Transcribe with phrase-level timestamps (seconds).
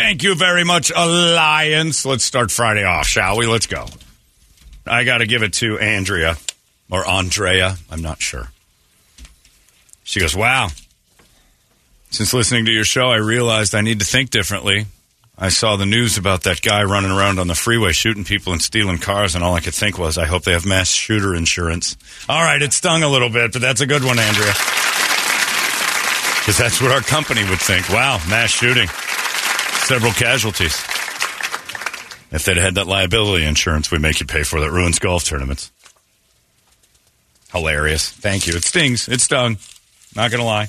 [0.00, 2.06] Thank you very much, Alliance.
[2.06, 3.46] Let's start Friday off, shall we?
[3.46, 3.84] Let's go.
[4.86, 6.38] I got to give it to Andrea
[6.90, 7.76] or Andrea.
[7.90, 8.50] I'm not sure.
[10.02, 10.68] She goes, Wow.
[12.08, 14.86] Since listening to your show, I realized I need to think differently.
[15.36, 18.62] I saw the news about that guy running around on the freeway shooting people and
[18.62, 21.96] stealing cars, and all I could think was, I hope they have mass shooter insurance.
[22.26, 24.54] All right, it stung a little bit, but that's a good one, Andrea.
[26.40, 27.90] Because that's what our company would think.
[27.90, 28.88] Wow, mass shooting
[29.90, 30.74] several casualties.
[32.30, 35.72] If they'd had that liability insurance, we make you pay for that ruins golf tournaments.
[37.50, 38.08] Hilarious.
[38.08, 38.54] Thank you.
[38.54, 39.08] It stings.
[39.08, 39.56] It stung.
[40.14, 40.68] Not going to lie.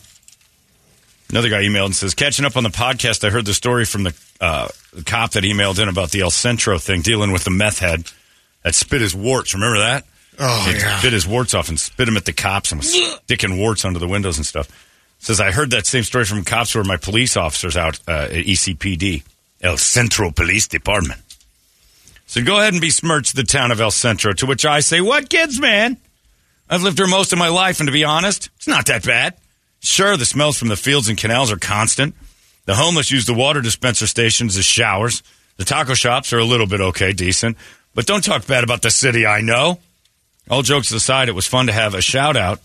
[1.30, 4.04] Another guy emailed and says, catching up on the podcast, I heard the story from
[4.04, 7.52] the, uh, the cop that emailed in about the El Centro thing, dealing with the
[7.52, 8.06] meth head
[8.64, 9.54] that spit his warts.
[9.54, 10.04] Remember that?
[10.40, 11.00] Oh, He yeah.
[11.04, 12.92] bit his warts off and spit them at the cops and was
[13.26, 14.68] sticking warts under the windows and stuff.
[15.22, 18.32] Says I heard that same story from cops who my police officers out uh, at
[18.32, 19.24] ECPD,
[19.62, 21.22] El Centro Police Department.
[22.26, 24.34] So go ahead and besmirch the town of El Centro.
[24.34, 25.98] To which I say, "What kids, man?
[26.68, 29.36] I've lived here most of my life, and to be honest, it's not that bad.
[29.80, 32.16] Sure, the smells from the fields and canals are constant.
[32.66, 35.22] The homeless use the water dispenser stations as showers.
[35.58, 37.58] The taco shops are a little bit okay, decent.
[37.94, 39.80] But don't talk bad about the city I know.
[40.50, 42.60] All jokes aside, it was fun to have a shout out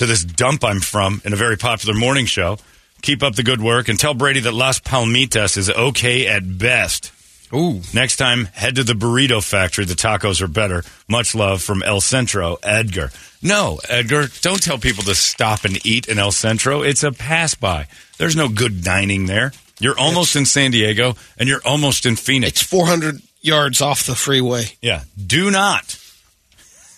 [0.00, 2.56] to this dump I'm from in a very popular morning show.
[3.02, 7.12] Keep up the good work and tell Brady that Las Palmitas is okay at best.
[7.52, 7.82] Ooh.
[7.92, 9.84] Next time, head to the burrito factory.
[9.84, 10.84] The tacos are better.
[11.06, 13.10] Much love from El Centro, Edgar.
[13.42, 16.80] No, Edgar, don't tell people to stop and eat in El Centro.
[16.80, 17.86] It's a pass by.
[18.16, 19.52] There's no good dining there.
[19.80, 22.62] You're almost in San Diego and you're almost in Phoenix.
[22.62, 24.64] It's 400 yards off the freeway.
[24.80, 25.02] Yeah.
[25.22, 25.98] Do not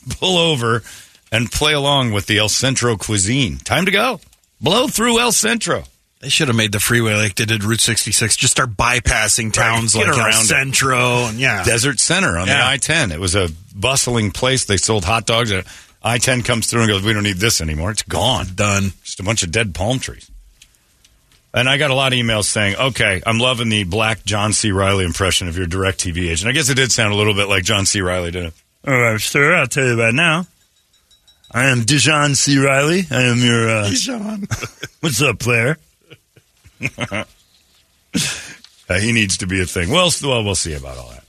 [0.08, 0.84] pull over
[1.32, 3.56] and play along with the El Centro cuisine.
[3.56, 4.20] Time to go.
[4.60, 5.82] Blow through El Centro.
[6.20, 8.36] They should have made the freeway like they did Route 66.
[8.36, 10.46] Just start bypassing towns get like El around it.
[10.46, 10.98] Centro.
[11.26, 11.64] And yeah.
[11.64, 12.58] Desert Center on Yeah.
[12.58, 13.10] the I 10.
[13.10, 14.64] It was a bustling place.
[14.66, 15.50] They sold hot dogs.
[15.50, 15.62] Uh,
[16.00, 17.90] I 10 comes through and goes, We don't need this anymore.
[17.90, 18.46] It's gone.
[18.54, 18.92] Done.
[19.02, 20.30] Just a bunch of dead palm trees.
[21.54, 24.70] And I got a lot of emails saying, okay, I'm loving the black John C.
[24.72, 26.48] Reilly impression of your DirecTV agent.
[26.48, 28.00] I guess it did sound a little bit like John C.
[28.00, 28.54] Reilly, didn't it?
[28.88, 30.46] All right, sir, I'll tell you about now.
[31.54, 32.58] I am Dijon C.
[32.58, 33.06] Riley.
[33.10, 33.68] I am your.
[33.68, 34.46] Uh, Dijon.
[35.00, 35.76] What's up, player?
[38.90, 39.88] Uh, he needs to be a thing.
[39.88, 41.24] Well, well, we'll see about all that.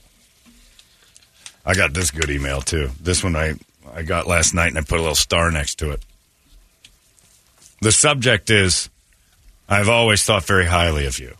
[1.65, 2.89] I got this good email too.
[2.99, 3.53] This one I
[3.93, 6.03] I got last night, and I put a little star next to it.
[7.81, 8.89] The subject is,
[9.69, 11.35] I've always thought very highly of you.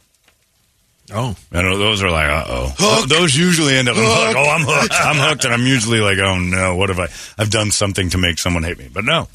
[1.12, 1.36] Oh.
[1.52, 3.06] And those are like, uh oh.
[3.08, 4.36] Those usually end up hook.
[4.38, 4.94] Oh, I'm hooked.
[4.94, 7.08] I'm hooked, and I'm usually like, oh no, what have I?
[7.38, 9.28] I've done something to make someone hate me, but no.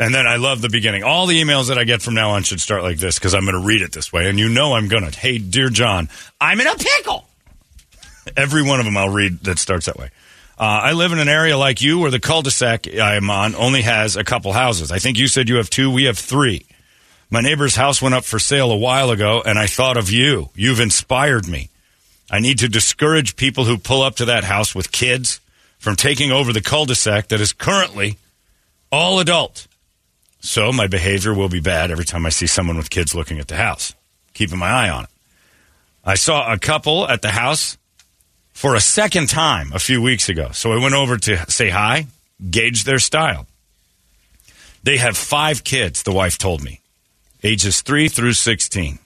[0.00, 1.02] And then I love the beginning.
[1.02, 3.44] All the emails that I get from now on should start like this because I'm
[3.44, 5.18] going to read it this way, and you know I'm going to.
[5.18, 6.08] Hey, dear John,
[6.40, 7.26] I'm in a pickle.
[8.36, 10.10] Every one of them I'll read that starts that way.
[10.58, 14.16] Uh, I live in an area like you where the cul-de-sac I'm on only has
[14.16, 14.92] a couple houses.
[14.92, 15.90] I think you said you have two.
[15.90, 16.66] We have three.
[17.32, 20.50] My neighbor's house went up for sale a while ago, and I thought of you.
[20.54, 21.70] You've inspired me.
[22.30, 25.40] I need to discourage people who pull up to that house with kids
[25.78, 28.18] from taking over the cul-de-sac that is currently
[28.92, 29.66] all adult.
[30.40, 33.48] So my behavior will be bad every time I see someone with kids looking at
[33.48, 33.94] the house,
[34.34, 35.10] keeping my eye on it.
[36.04, 37.78] I saw a couple at the house
[38.52, 40.50] for a second time a few weeks ago.
[40.52, 42.08] So I went over to say hi,
[42.50, 43.46] gauge their style.
[44.82, 46.80] They have five kids, the wife told me,
[47.42, 48.98] ages 3 through 16.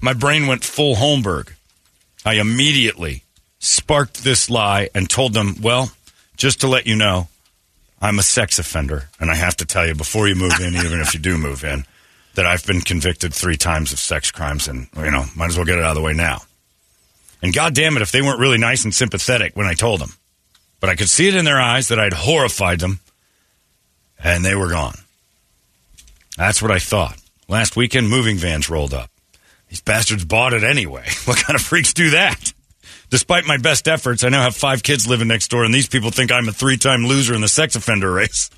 [0.00, 1.52] My brain went full Holmberg.
[2.24, 3.24] I immediately
[3.58, 5.90] sparked this lie and told them, well,
[6.36, 7.28] just to let you know,
[8.00, 11.00] I'm a sex offender, and I have to tell you before you move in, even
[11.00, 11.84] if you do move in,
[12.34, 15.66] that I've been convicted three times of sex crimes, and you know, might as well
[15.66, 16.42] get it out of the way now.
[17.42, 20.12] And God damn it, if they weren't really nice and sympathetic when I told them,
[20.78, 23.00] but I could see it in their eyes that I'd horrified them,
[24.22, 24.96] and they were gone.
[26.38, 27.20] That's what I thought.
[27.48, 29.10] Last weekend, moving vans rolled up.
[29.68, 31.04] These bastards bought it anyway.
[31.24, 32.52] What kind of freaks do that?
[33.10, 36.10] Despite my best efforts, I now have five kids living next door, and these people
[36.10, 38.50] think I'm a three time loser in the sex offender race.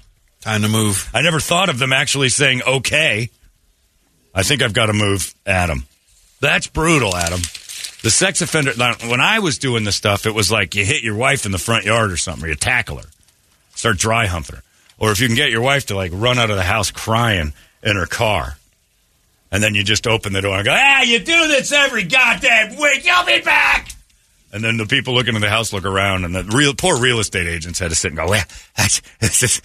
[0.42, 1.08] Time to move.
[1.14, 3.30] I never thought of them actually saying okay.
[4.34, 5.86] I think I've got to move Adam.
[6.40, 7.40] That's brutal, Adam.
[8.02, 8.72] The sex offender,
[9.08, 11.58] when I was doing the stuff, it was like you hit your wife in the
[11.58, 13.08] front yard or something, or you tackle her,
[13.74, 14.62] start dry humping her.
[14.98, 17.52] Or if you can get your wife to like run out of the house crying
[17.82, 18.56] in her car,
[19.50, 22.76] and then you just open the door and go, ah, you do this every goddamn
[22.76, 23.92] week, you'll be back.
[24.52, 27.20] And then the people looking in the house look around, and the real poor real
[27.20, 28.42] estate agents had to sit and go, "Yeah,
[29.20, 29.62] this is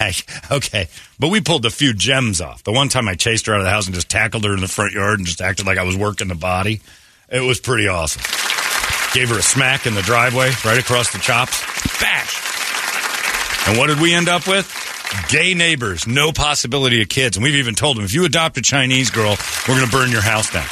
[0.50, 0.88] okay."
[1.18, 2.62] But we pulled a few gems off.
[2.62, 4.60] The one time I chased her out of the house and just tackled her in
[4.60, 6.82] the front yard and just acted like I was working the body,
[7.30, 8.20] it was pretty awesome.
[9.14, 11.62] Gave her a smack in the driveway, right across the chops,
[11.98, 13.66] bash.
[13.66, 14.87] And what did we end up with?
[15.28, 17.36] Gay neighbors, no possibility of kids.
[17.36, 19.36] And we've even told them if you adopt a Chinese girl,
[19.68, 20.66] we're going to burn your house down.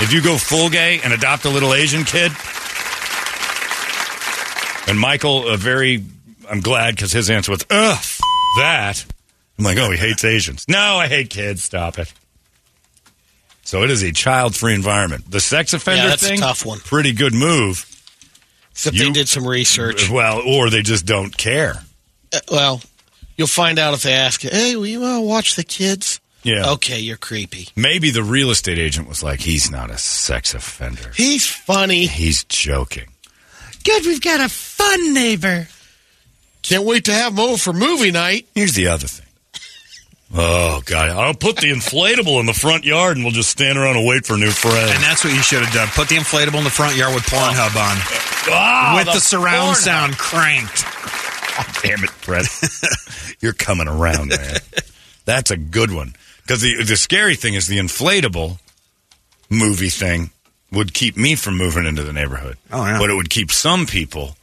[0.00, 2.32] If you go full gay and adopt a little Asian kid,
[4.88, 6.02] and Michael, a very,
[6.50, 8.20] I'm glad because his answer was, ugh, f-
[8.58, 9.04] that.
[9.58, 10.64] I'm like, oh, he hates Asians.
[10.68, 11.62] No, I hate kids.
[11.64, 12.12] Stop it.
[13.64, 15.30] So it is a child free environment.
[15.30, 16.78] The sex offender Yeah, that's a thing, tough one.
[16.78, 17.84] pretty good move.
[18.72, 20.08] Except You- they did some research.
[20.08, 21.82] Well, or they just don't care.
[22.32, 22.80] Uh, well,
[23.38, 26.20] you'll find out if they ask you, hey, will you uh, watch the kids?
[26.42, 26.72] Yeah.
[26.72, 27.68] Okay, you're creepy.
[27.74, 31.10] Maybe the real estate agent was like, he's not a sex offender.
[31.16, 32.06] He's funny.
[32.06, 33.08] He's joking.
[33.84, 35.68] Good, we've got a fun neighbor.
[36.62, 38.46] Can't wait to have him over for movie night.
[38.54, 39.24] Here's the other thing.
[40.34, 41.08] Oh, God.
[41.08, 44.26] I'll put the inflatable in the front yard and we'll just stand around and wait
[44.26, 44.90] for new friends.
[44.92, 45.88] And that's what you should have done.
[45.88, 47.96] Put the inflatable in the front yard with Pornhub on.
[48.50, 49.76] Ah, with the, surround porn.
[49.76, 50.84] sound cranked.
[51.82, 52.46] Damn it, Brett.
[53.40, 54.56] You're coming around, man.
[55.24, 56.14] That's a good one.
[56.42, 58.58] Because the, the scary thing is the inflatable
[59.50, 60.30] movie thing
[60.72, 62.56] would keep me from moving into the neighborhood.
[62.72, 62.98] Oh, yeah.
[62.98, 64.36] But it would keep some people,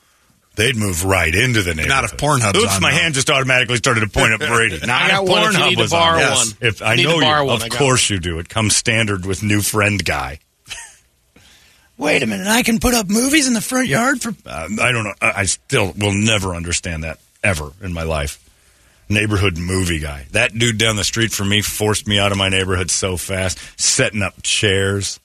[0.55, 1.89] they'd move right into the neighborhood.
[1.89, 2.97] Not if Pornhub's Oops, on, my though.
[2.97, 4.79] hand just automatically started to point at Brady.
[4.85, 6.35] Not I got if one if you Pornhub need to was borrow on.
[6.35, 6.47] one.
[6.61, 8.39] If I Need to know you, borrow one, of I got course you do.
[8.39, 10.39] It comes standard with new friend guy.
[11.97, 14.29] Wait a minute, I can put up movies in the front yard for.
[14.45, 15.13] Uh, I don't know.
[15.21, 18.41] I I still will never understand that ever in my life.
[19.07, 20.25] Neighborhood movie guy.
[20.31, 23.59] That dude down the street from me forced me out of my neighborhood so fast,
[23.79, 25.19] setting up chairs,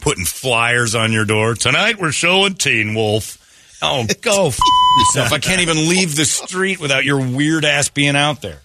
[0.00, 1.54] putting flyers on your door.
[1.54, 3.36] Tonight we're showing Teen Wolf.
[3.82, 4.58] Oh, go f-
[4.98, 5.32] yourself.
[5.32, 8.60] I can't even leave the street without your weird ass being out there.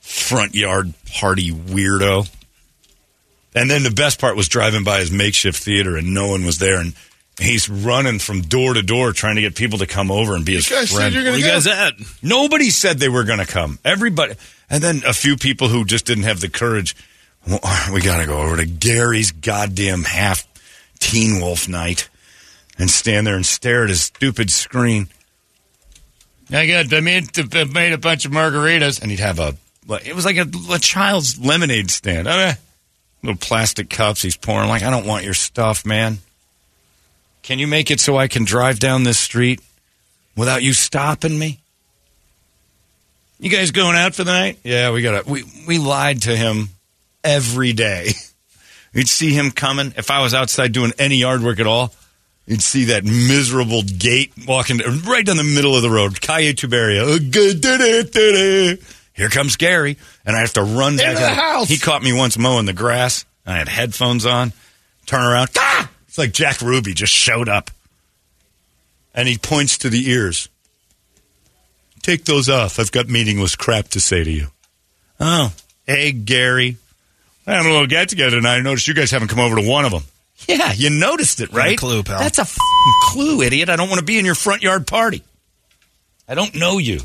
[0.00, 2.28] Front yard party weirdo.
[3.54, 6.58] And then the best part was driving by his makeshift theater and no one was
[6.58, 6.80] there.
[6.80, 6.94] And
[7.40, 10.54] he's running from door to door trying to get people to come over and be
[10.54, 11.14] his guys said friend.
[11.14, 11.94] you're gonna Where you guys at?
[12.22, 13.78] Nobody said they were going to come.
[13.84, 14.34] Everybody.
[14.70, 16.96] And then a few people who just didn't have the courage.
[17.46, 17.60] "Well,
[17.92, 20.46] We got to go over to Gary's goddamn half
[20.98, 22.08] Teen Wolf night
[22.78, 25.08] and stand there and stare at his stupid screen.
[26.50, 29.00] I got, I made, I made a bunch of margaritas.
[29.02, 29.56] And he'd have a,
[30.04, 32.28] it was like a, a child's lemonade stand.
[32.28, 32.56] I mean,
[33.22, 34.68] little plastic cups he's pouring.
[34.68, 36.18] Like, I don't want your stuff, man.
[37.42, 39.60] Can you make it so I can drive down this street
[40.36, 41.60] without you stopping me?
[43.40, 44.58] You guys going out for the night?
[44.62, 45.30] Yeah, we got to.
[45.30, 46.68] We we lied to him
[47.24, 48.12] every day.
[48.92, 49.92] You'd see him coming.
[49.96, 51.92] If I was outside doing any yard work at all,
[52.46, 56.20] you'd see that miserable gate walking right down the middle of the road.
[56.20, 57.18] Calle Tuberia.
[59.22, 59.34] Good, da-da, da-da.
[59.34, 61.06] Here comes Gary, and I have to run back.
[61.08, 61.36] Into the out.
[61.36, 61.68] house.
[61.68, 63.24] He caught me once mowing the grass.
[63.46, 64.52] I had headphones on.
[65.06, 65.50] Turn around.
[65.58, 65.90] Ah!
[66.08, 67.70] It's like Jack Ruby just showed up,
[69.14, 70.48] and he points to the ears.
[72.02, 72.78] Take those off.
[72.78, 74.48] I've got meaningless crap to say to you.
[75.20, 75.52] Oh,
[75.86, 76.76] hey, Gary.
[77.46, 78.56] I had a little get together tonight.
[78.56, 80.02] I noticed you guys haven't come over to one of them.
[80.48, 81.78] Yeah, you noticed it, right?
[81.78, 82.18] clue, pal.
[82.18, 82.58] That's a f-
[83.04, 83.68] clue, idiot.
[83.68, 85.22] I don't want to be in your front yard party.
[86.28, 87.00] I don't know you.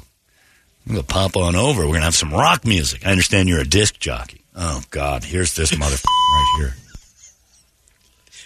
[0.88, 1.82] I'm going to pop on over.
[1.82, 3.06] We're going to have some rock music.
[3.06, 4.41] I understand you're a disc jockey.
[4.56, 5.25] Oh, God.
[5.25, 6.74] Here's this motherfucker right here.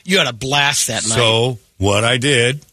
[0.03, 1.15] You got to blast that night.
[1.15, 2.65] So what I did,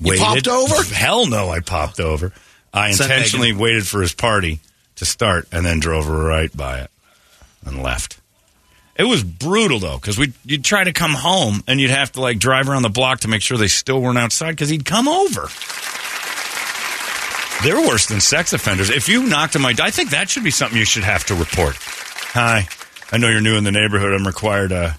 [0.00, 0.20] You waited.
[0.22, 0.82] popped over?
[0.94, 2.32] Hell no, I popped over.
[2.74, 4.58] I intentionally waited for his party
[4.96, 6.90] to start and then drove right by it
[7.64, 8.18] and left.
[8.96, 12.20] It was brutal though, because we you'd try to come home and you'd have to
[12.20, 15.06] like drive around the block to make sure they still weren't outside because he'd come
[15.06, 15.48] over.
[17.64, 18.88] They're worse than sex offenders.
[18.88, 21.24] If you knocked on my door, I think that should be something you should have
[21.26, 21.74] to report.
[22.32, 22.68] Hi,
[23.10, 24.12] I know you're new in the neighborhood.
[24.12, 24.92] I'm required uh,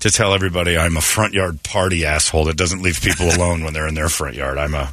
[0.00, 3.72] to tell everybody I'm a front yard party asshole that doesn't leave people alone when
[3.72, 4.58] they're in their front yard.
[4.58, 4.92] I'm a,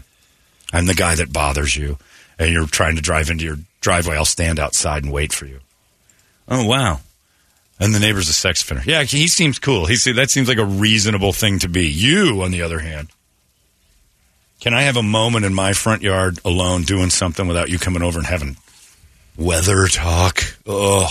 [0.74, 1.98] I'm the guy that bothers you,
[2.40, 4.16] and you're trying to drive into your driveway.
[4.16, 5.60] I'll stand outside and wait for you.
[6.48, 7.02] Oh wow,
[7.80, 8.84] And the neighbor's a sex offender.
[8.86, 9.86] Yeah, he seems cool.
[9.86, 11.88] He see that seems like a reasonable thing to be.
[11.88, 13.10] You, on the other hand,
[14.62, 18.02] can I have a moment in my front yard alone doing something without you coming
[18.02, 18.56] over and having
[19.38, 20.42] weather talk?
[20.68, 21.10] Ugh.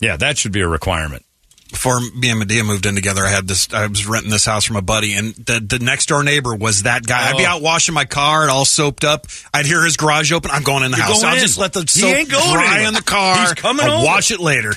[0.00, 1.24] Yeah, that should be a requirement.
[1.70, 3.72] Before me and Medea moved in together, I had this.
[3.72, 6.82] I was renting this house from a buddy, and the the next door neighbor was
[6.84, 7.30] that guy.
[7.30, 7.48] I'd be Oh.
[7.48, 9.26] out washing my car, all soaped up.
[9.52, 10.52] I'd hear his garage open.
[10.52, 11.24] I'm going in the You're house.
[11.24, 11.40] I'll in.
[11.40, 12.88] just let the He soap ain't going dry anywhere.
[12.88, 13.38] in the car.
[13.40, 14.04] He's coming I'll over.
[14.06, 14.72] wash it later.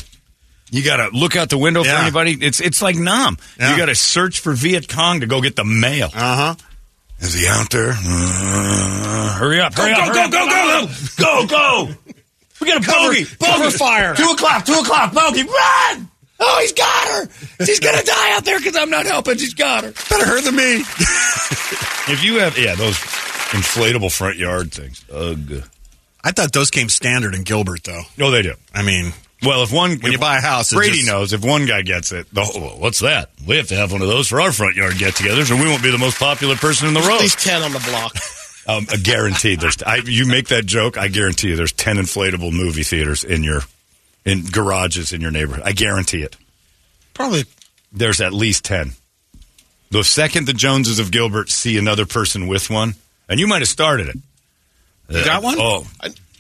[0.72, 2.36] You got to look out the window for anybody.
[2.42, 3.38] It's it's like Nam.
[3.60, 3.72] Yeah.
[3.72, 6.10] You got to search for Viet Cong to go get the mail.
[6.16, 6.56] Uh huh.
[7.20, 7.92] Is he out there?
[7.92, 9.74] Uh, hurry up!
[9.74, 10.14] Hurry Go, up!
[10.14, 10.90] go, hurry go, up.
[11.18, 11.94] go, go, go!
[12.62, 13.26] We got a bogey!
[13.26, 13.78] cover Bogey!
[13.78, 14.16] fire.
[14.16, 14.66] Two o'clock!
[14.66, 15.14] Two o'clock!
[15.14, 15.44] Bogey!
[15.44, 16.10] Run!
[16.40, 17.66] Oh, he's got her!
[17.66, 19.38] She's gonna die out there because I'm not helping.
[19.38, 19.92] She's got her.
[20.10, 20.84] Better her than me.
[22.10, 22.96] If you have, yeah, those
[23.52, 25.04] inflatable front yard things.
[25.12, 25.62] Ugh.
[26.24, 28.04] I thought those came standard in Gilbert, though.
[28.18, 28.54] No, they do.
[28.74, 29.12] I mean,
[29.44, 32.12] Well, if one When you buy a house, Brady just- knows if one guy gets
[32.12, 32.28] it.
[32.34, 33.30] The whole, well, what's that?
[33.46, 35.84] We have to have one of those for our front yard get-togethers, or we won't
[35.84, 37.22] be the most popular person in the At road.
[37.22, 38.16] least 10 on the block.
[38.70, 39.62] Um, uh, guaranteed.
[39.62, 39.82] There's.
[39.82, 40.98] I, you make that joke.
[40.98, 41.56] I guarantee you.
[41.56, 43.62] There's ten inflatable movie theaters in your,
[44.26, 45.64] in garages in your neighborhood.
[45.66, 46.36] I guarantee it.
[47.14, 47.46] Probably.
[47.94, 48.92] There's at least ten.
[49.92, 52.96] The second the Joneses of Gilbert see another person with one,
[53.30, 54.18] and you might have started it.
[55.12, 55.56] You got one?
[55.58, 55.88] Oh,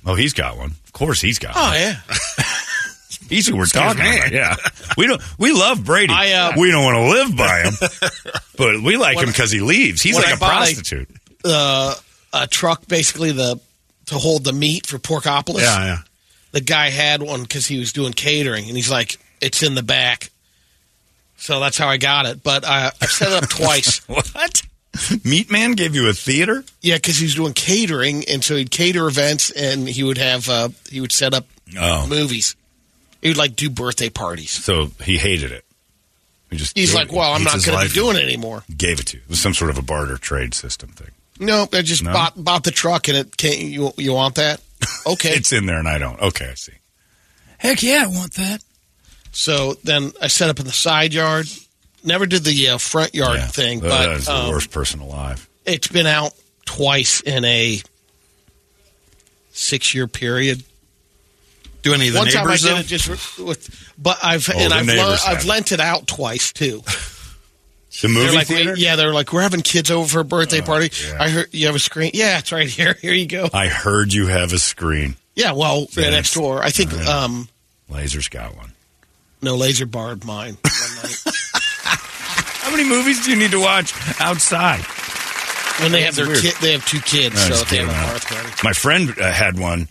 [0.05, 0.71] oh, he's got one.
[0.71, 1.55] Of course, he's got.
[1.55, 1.63] one.
[1.65, 1.95] Oh, yeah.
[3.29, 4.31] He's who we're talking about.
[4.31, 4.55] Yeah,
[4.97, 5.21] we don't.
[5.39, 6.13] We love Brady.
[6.13, 7.73] I, uh, we don't want to live by him,
[8.57, 10.01] but we like When- him because he leaves.
[10.01, 11.09] He's like I a bought a- prostitute.
[11.45, 11.95] Uh,
[12.33, 13.59] a truck, basically, the
[14.07, 15.59] to hold the meat for Porkopolis.
[15.61, 15.97] yeah, yeah.
[16.51, 19.83] The guy had one because he was doing catering, and he's like, it's in the
[19.83, 20.29] back.
[21.37, 22.41] So that's how I got it.
[22.41, 23.99] But uh, I've set it up twice.
[24.07, 24.63] What?
[25.23, 26.63] Meat Man gave you a theater?
[26.81, 30.49] Yeah, because he was doing catering, and so he'd cater events, and he would have
[30.49, 31.45] uh, he would set up
[31.77, 32.07] Oh.
[32.07, 32.55] movies.
[33.27, 34.51] He would like do birthday parties.
[34.51, 35.65] So he hated it.
[36.49, 39.07] He just He's like, "Well, I'm not going to be doing it anymore." gave it
[39.07, 39.23] to you.
[39.23, 41.11] It was some sort of a barter trade system thing.
[41.39, 42.13] No, I just No?
[42.13, 43.67] bought bought the truck, and it came.
[43.69, 44.61] You you want that?
[45.05, 45.31] Okay.
[45.31, 46.19] It's in there and I don't.
[46.21, 46.73] Okay, I see.
[47.57, 48.61] Heck yeah, I want that.
[49.33, 51.47] so then I set up in the side yard.
[52.03, 53.47] Never did the uh, front yard Yeah.
[53.47, 55.49] thing, that is but the um, worst person alive.
[55.65, 56.33] it's been out
[56.65, 57.81] twice in a
[59.51, 60.63] six year period.
[61.87, 62.79] Do any of the One time I neighbors did though?
[62.79, 66.81] it just with, but I've Oh, and I've le- I've lent it out twice too.
[68.01, 68.75] The movie They're like, theater?
[68.77, 70.91] yeah, they're like, we're having kids over for a birthday party.
[71.07, 71.17] yeah.
[71.19, 72.11] I heard you have a screen.
[72.13, 72.93] Yeah, it's right here.
[73.01, 73.49] Here you go.
[73.53, 75.15] I heard you have a screen.
[75.35, 76.61] Yeah, well, Yeah, next door.
[76.61, 77.23] I think yeah.
[77.23, 77.49] um,
[77.89, 78.73] Laser's got one.
[79.41, 80.57] no laser barred mine.
[80.65, 84.83] How many movies do you need to watch outside?
[85.79, 88.49] when they have their kid, they have two kids, I so they have a party.
[88.63, 89.87] My friend uh, had one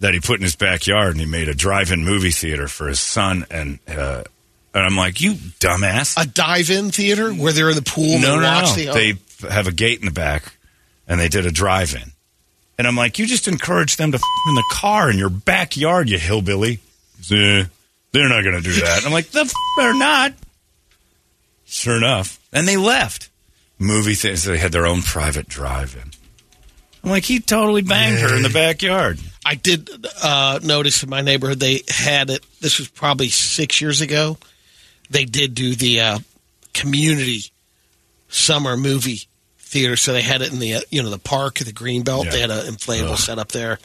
[0.00, 3.00] that he put in his backyard, and he made a drive-in movie theater for his
[3.00, 3.46] son.
[3.50, 4.24] And uh,
[4.74, 6.20] and I'm like, you dumbass!
[6.20, 8.74] A dive-in theater where they're in the pool no, they no, watch no.
[8.74, 8.88] the.
[8.88, 8.94] oh.
[8.94, 9.14] They
[9.48, 10.56] have a gate in the back,
[11.06, 12.12] and they did a drive-in.
[12.78, 16.08] And I'm like, you just encouraged them to f- in the car in your backyard,
[16.08, 16.80] you hillbilly.
[17.30, 17.64] "Eh,
[18.12, 19.04] they're not going to do that.
[19.04, 20.32] I'm like, the f- they're not.
[21.66, 23.28] Sure enough, and they left.
[23.78, 24.44] Movie things.
[24.44, 26.10] They had their own private drive-in.
[27.04, 29.18] I'm like, he totally banged her in the backyard.
[29.44, 29.88] I did
[30.22, 32.44] uh, notice in my neighborhood they had it.
[32.60, 34.36] This was probably six years ago.
[35.08, 36.18] They did do the uh,
[36.74, 37.44] community
[38.28, 39.22] summer movie
[39.58, 42.24] theater, so they had it in the uh, you know the park the Greenbelt.
[42.26, 42.30] Yeah.
[42.30, 43.18] They had an inflatable Ugh.
[43.18, 43.78] set up there,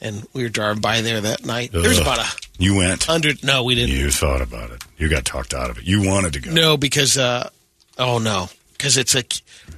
[0.00, 1.72] and we were driving by there that night.
[1.72, 2.02] There's Ugh.
[2.06, 3.04] about a You went.
[3.04, 3.44] hundred.
[3.44, 3.94] No, we didn't.
[3.94, 4.82] You thought about it.
[4.98, 5.84] You got talked out of it.
[5.84, 6.50] You wanted to go.
[6.52, 7.50] No, because uh,
[7.98, 9.24] oh no, because it's a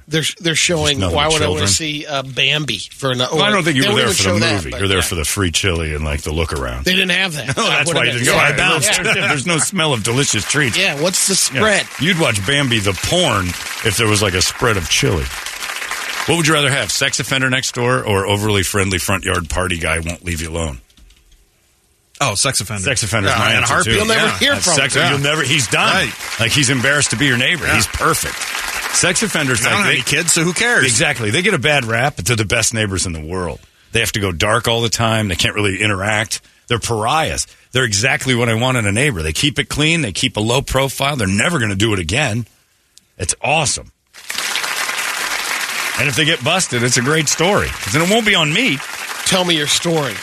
[0.07, 0.99] they're they're showing.
[1.01, 3.35] Why but would I want to see uh, Bambi for another?
[3.35, 4.69] Well, I don't think you they were there for the movie.
[4.71, 5.03] that, You're there yeah.
[5.03, 6.85] for the free chili and like the look around.
[6.85, 7.53] They didn't have that.
[7.57, 8.35] Oh, I that's would've why you didn't go.
[8.35, 8.89] yeah, I bounced.
[8.97, 9.13] yeah.
[9.27, 10.77] There's no smell of delicious treats.
[10.77, 11.61] Yeah, what's the Yeah.
[11.61, 11.87] spread?
[12.01, 13.47] You'd watch Bambi the porn
[13.85, 15.23] if there was like a spread of chili.
[16.27, 16.91] What would you rather have?
[16.91, 20.79] Sex offender next door or overly friendly front yard party guy won't leave you alone?
[22.21, 22.83] Oh, sex offender.
[22.83, 23.93] Sex offender's Yeah, my in a answer heartbeat.
[23.93, 23.97] too.
[23.99, 24.37] You'll never Yeah.
[24.39, 25.09] hear That's from sex, him.
[25.09, 25.41] You'll never.
[25.41, 25.87] He's done.
[26.07, 26.13] Right.
[26.39, 27.65] Like he's embarrassed to be your neighbor.
[27.65, 27.75] Yeah.
[27.75, 28.35] He's perfect.
[28.93, 29.61] Sex offenders.
[29.65, 30.83] I don't like, have they- any kids, so who cares?
[30.83, 31.29] Exactly.
[31.31, 33.59] They get a bad rap, but they're the best neighbors in the world.
[33.91, 35.27] They have to go dark all the time.
[35.29, 36.41] They can't really interact.
[36.67, 37.47] They're pariahs.
[37.71, 39.23] They're exactly what I want in a neighbor.
[39.23, 40.01] They keep it clean.
[40.01, 41.15] They keep a low profile.
[41.15, 42.45] They're never going to do it again.
[43.17, 43.91] It's awesome.
[45.99, 47.67] And if they get busted, it's a great story.
[47.91, 48.77] then it won't be on me.
[49.25, 50.13] Tell me your story.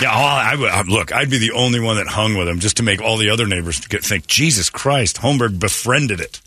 [0.00, 1.12] Yeah, oh, I would I- look.
[1.14, 3.46] I'd be the only one that hung with him, just to make all the other
[3.46, 6.40] neighbors get, think, Jesus Christ, Holmberg befriended it.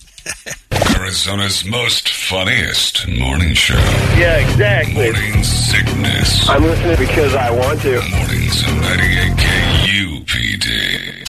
[0.99, 3.73] Arizona's most funniest morning show.
[4.17, 5.11] Yeah, exactly.
[5.11, 6.47] Morning sickness.
[6.49, 8.01] I'm listening because I want to.
[8.09, 11.28] Mornings of 98 KUPD.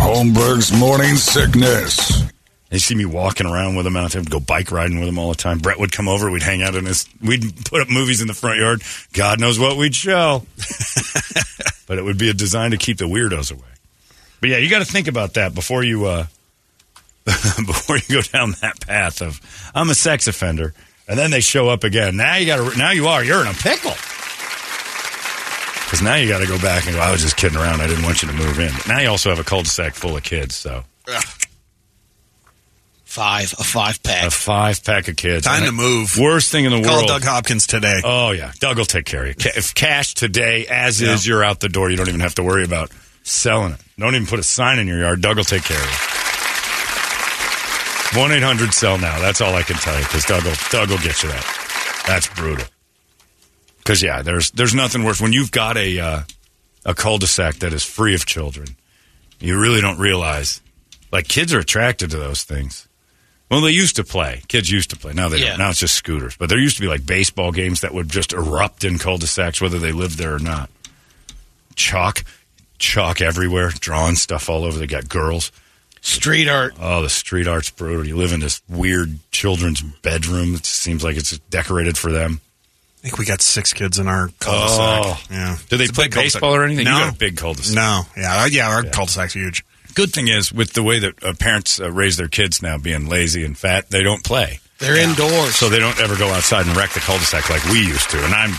[0.00, 2.22] Holmberg's morning sickness.
[2.70, 5.28] They see me walking around with him out there, go bike riding with him all
[5.28, 5.58] the time.
[5.58, 8.34] Brett would come over, we'd hang out in his, we'd put up movies in the
[8.34, 8.82] front yard.
[9.12, 10.46] God knows what we'd show.
[11.86, 13.68] but it would be a design to keep the weirdos away.
[14.40, 16.26] But yeah, you got to think about that before you, uh,
[17.24, 19.38] before you go down that path of,
[19.74, 20.72] I'm a sex offender.
[21.06, 22.16] And then they show up again.
[22.16, 23.94] Now you got to, now you are, you're in a pickle.
[26.00, 27.82] Because now you got to go back and go, I was just kidding around.
[27.82, 28.72] I didn't want you to move in.
[28.72, 30.82] But now you also have a cul-de-sac full of kids, so.
[33.04, 34.26] Five, a five pack.
[34.26, 35.44] A five pack of kids.
[35.44, 36.16] Time And to move.
[36.18, 37.08] Worst thing in the Call world.
[37.08, 38.00] Call Doug Hopkins today.
[38.02, 39.50] Oh yeah, Doug will take care of you.
[39.56, 41.90] If cash today, as is, you're out the door.
[41.90, 42.92] You don't even have to worry about
[43.24, 43.80] selling it.
[43.98, 45.20] Don't even put a sign in your yard.
[45.20, 45.84] Doug will take care of
[48.14, 48.20] you.
[48.20, 49.18] One eight hundred sell now.
[49.18, 52.04] That's all I can tell you because Doug will Doug will get you that.
[52.06, 52.64] That's brutal.
[53.90, 56.22] Because yeah, there's there's nothing worse when you've got a uh,
[56.86, 58.76] a cul-de-sac that is free of children.
[59.40, 60.60] You really don't realize
[61.10, 62.86] like kids are attracted to those things.
[63.50, 64.42] Well, they used to play.
[64.46, 65.12] Kids used to play.
[65.12, 65.48] Now they Yeah.
[65.50, 65.58] don't.
[65.58, 66.36] Now it's just scooters.
[66.36, 69.80] But there used to be like baseball games that would just erupt in cul-de-sacs, whether
[69.80, 70.70] they lived there or not.
[71.74, 72.22] Chalk,
[72.78, 74.78] chalk everywhere, drawing stuff all over.
[74.78, 75.50] They got girls.
[76.00, 76.76] Street art.
[76.78, 78.06] Oh, the street art's brutal.
[78.06, 80.54] You live in this weird children's bedroom.
[80.54, 82.40] It seems like it's decorated for them.
[83.00, 85.02] I think we got six kids in our cul-de-sac.
[85.06, 85.20] Oh.
[85.30, 85.56] yeah.
[85.70, 86.84] Do they It's play baseball or anything?
[86.86, 86.98] You No.
[86.98, 87.74] got a big cul-de-sac.
[87.74, 88.02] No.
[88.14, 88.44] Yeah.
[88.46, 88.68] Yeah.
[88.68, 89.64] Our cul-de-sac's huge.
[89.94, 93.08] Good thing is, with the way that uh, parents uh, raise their kids now, being
[93.08, 94.60] lazy and fat, they don't play.
[94.78, 95.56] They're indoors.
[95.56, 98.34] So they don't ever go outside and wreck the cul-de-sac like we used to, and
[98.34, 98.52] I'm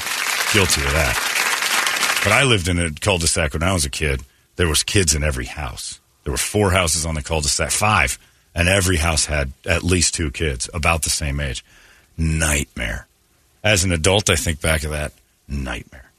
[0.53, 2.19] guilty of that.
[2.23, 4.21] But I lived in a cul-de-sac when I was a kid.
[4.55, 5.99] There was kids in every house.
[6.23, 8.17] There were four houses on the cul-de-sac, five,
[8.55, 11.63] and every house had at least two kids about the same age.
[12.17, 13.07] Nightmare.
[13.63, 15.13] As an adult, I think back of that
[15.47, 16.11] nightmare,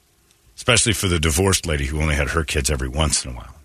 [0.55, 3.55] especially for the divorced lady who only had her kids every once in a while.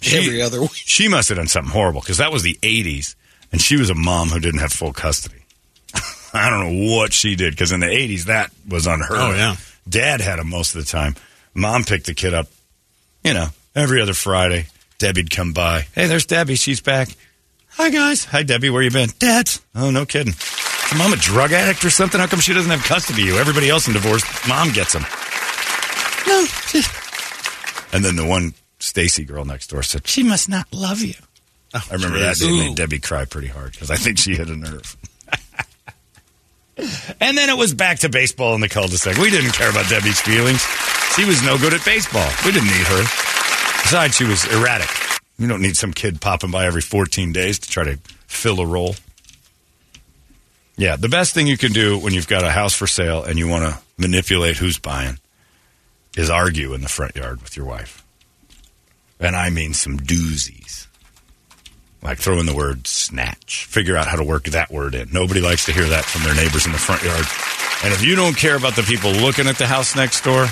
[0.00, 0.70] She- Every other week.
[0.74, 3.14] She must have done something horrible because that was the 80s
[3.52, 5.44] and she was a mom who didn't have full custody.
[6.34, 9.56] I don't know what she did because in the 80s that was unheard Oh, yeah.
[9.88, 11.14] Dad had him most of the time.
[11.54, 12.48] Mom picked the kid up,
[13.22, 14.66] you know, every other Friday.
[14.98, 15.82] Debbie'd come by.
[15.94, 16.54] Hey, there's Debbie.
[16.54, 17.08] She's back.
[17.70, 18.24] Hi, guys.
[18.26, 18.70] Hi, Debbie.
[18.70, 19.10] Where you been?
[19.18, 19.50] Dad.
[19.74, 20.34] Oh, no kidding.
[20.96, 22.20] Mom a drug addict or something?
[22.20, 23.38] How come she doesn't have custody of you?
[23.38, 25.02] Everybody else in divorce, mom gets them.
[26.26, 26.46] No.
[27.92, 31.14] And then the one Stacy girl next door said, "She must not love you."
[31.74, 34.48] Oh, I remember that day made Debbie cry pretty hard because I think she hit
[34.48, 34.96] a nerve.
[37.20, 39.16] and then it was back to baseball in the cul-de-sac.
[39.16, 40.62] We didn't care about Debbie's feelings.
[41.16, 42.28] She was no good at baseball.
[42.44, 43.02] We didn't need her.
[43.82, 44.88] Besides, she was erratic.
[45.38, 48.66] You don't need some kid popping by every 14 days to try to fill a
[48.66, 48.94] role.
[50.76, 53.38] Yeah, the best thing you can do when you've got a house for sale and
[53.38, 55.18] you want to manipulate who's buying
[56.16, 58.04] is argue in the front yard with your wife.
[59.20, 60.86] And I mean some doozies.
[62.02, 63.64] Like throw in the word snatch.
[63.64, 65.10] Figure out how to work that word in.
[65.12, 67.24] Nobody likes to hear that from their neighbors in the front yard.
[67.82, 70.46] And if you don't care about the people looking at the house next door,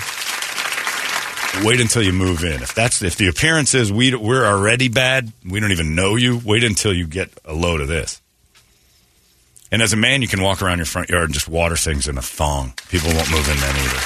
[1.62, 2.62] wait until you move in.
[2.62, 6.40] If that's if the appearance is we we're already bad, we don't even know you.
[6.42, 8.21] Wait until you get a load of this.
[9.72, 12.06] And as a man, you can walk around your front yard and just water things
[12.06, 12.74] in a thong.
[12.90, 14.00] People won't move in then either.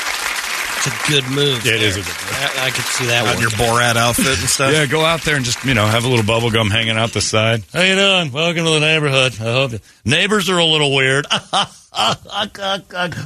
[0.78, 1.66] It's a good move.
[1.66, 2.04] It is there.
[2.04, 2.60] a good move.
[2.62, 3.40] I, I could see that On one.
[3.40, 4.72] your Borat outfit and stuff.
[4.76, 7.12] Yeah, go out there and just you know have a little bubble gum hanging out
[7.12, 7.64] the side.
[7.72, 8.30] How you doing?
[8.30, 9.32] Welcome to the neighborhood.
[9.40, 11.26] I hope you- neighbors are a little weird.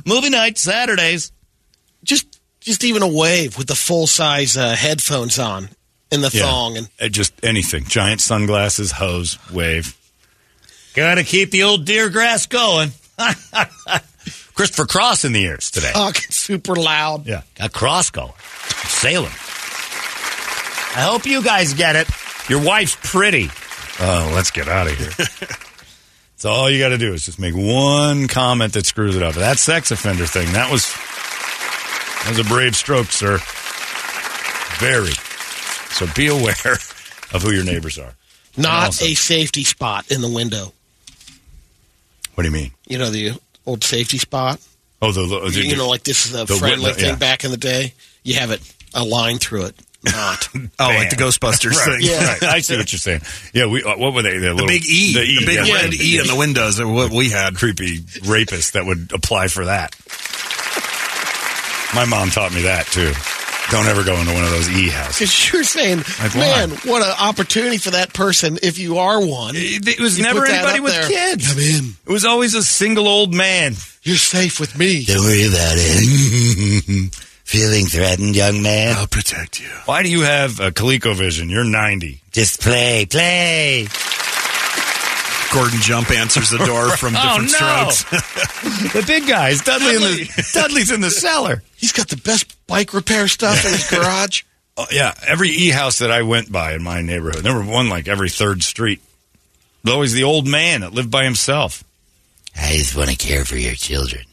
[0.06, 1.32] Movie night Saturdays.
[2.02, 5.68] Just, just even a wave with the full size uh, headphones on
[6.10, 6.42] in the Yeah.
[6.44, 7.84] thong, and Uh, just anything.
[7.84, 9.94] Giant sunglasses, hose, wave.
[10.94, 12.90] Got to keep the old deer grass going.
[14.54, 15.92] Christopher Cross in the ears today.
[15.94, 17.26] Oh, talking super loud.
[17.26, 18.32] Yeah, got Cross going.
[18.86, 19.30] Sailing.
[20.92, 22.08] I hope you guys get it.
[22.48, 23.48] Your wife's pretty.
[24.00, 25.10] Oh, let's get out of here.
[26.36, 29.34] so all you got to do is just make one comment that screws it up.
[29.34, 30.92] That sex offender thing, that was
[32.24, 33.38] that was a brave stroke, sir.
[34.78, 35.12] Very.
[35.94, 36.74] So be aware
[37.32, 38.14] of who your neighbors are.
[38.56, 40.72] Not Also- a safety spot in the window.
[42.40, 42.70] What do you mean?
[42.88, 44.58] You know the old safety spot.
[45.02, 47.16] Oh, the, the you know, like this is a the friendly window, thing yeah.
[47.16, 47.92] back in the day.
[48.22, 48.62] You have it
[48.94, 49.74] a line through it.
[50.06, 50.48] not.
[50.80, 52.18] Oh, like the Ghostbusters Right, thing.
[52.26, 52.42] right.
[52.54, 53.20] I see what you're saying.
[53.52, 53.82] Yeah, we.
[53.84, 54.38] Uh, what were they?
[54.38, 55.12] The, The little, big E.
[55.12, 56.00] The, e, The big yeah, red right.
[56.00, 56.80] E in the windows.
[56.80, 57.56] are What we had.
[57.56, 59.94] creepy rapist that would apply for that.
[61.94, 63.12] My mom taught me that too.
[63.70, 65.18] Don't ever go into one of those e houses.
[65.18, 66.40] Because you're saying, Like, why?
[66.66, 69.54] man, what an opportunity for that person if you are one.
[69.56, 71.08] It, it was You never anybody with there.
[71.08, 71.48] kids.
[71.48, 71.94] Come in.
[72.06, 73.74] It was always a single old man.
[74.02, 75.04] You're safe with me.
[75.04, 77.14] Don't worry about it.
[77.44, 78.94] Feeling threatened, young man?
[78.96, 79.68] I'll protect you.
[79.84, 81.50] Why do you have a ColecoVision?
[81.50, 82.22] You're 90.
[82.30, 83.88] Just play, play.
[85.52, 87.90] Gordon Jump answers the door from different oh, no.
[87.90, 88.04] strokes.
[88.92, 89.62] the big guys.
[89.62, 91.62] Dudley in the Dudley's in the cellar.
[91.76, 94.42] He's got the best bike repair stuff in his garage.
[94.76, 97.88] Oh, yeah, every e house that I went by in my neighborhood, there were one
[97.88, 99.00] like every third street.
[99.82, 101.84] There's always the old man that lived by himself.
[102.56, 104.24] I just want to care for your children.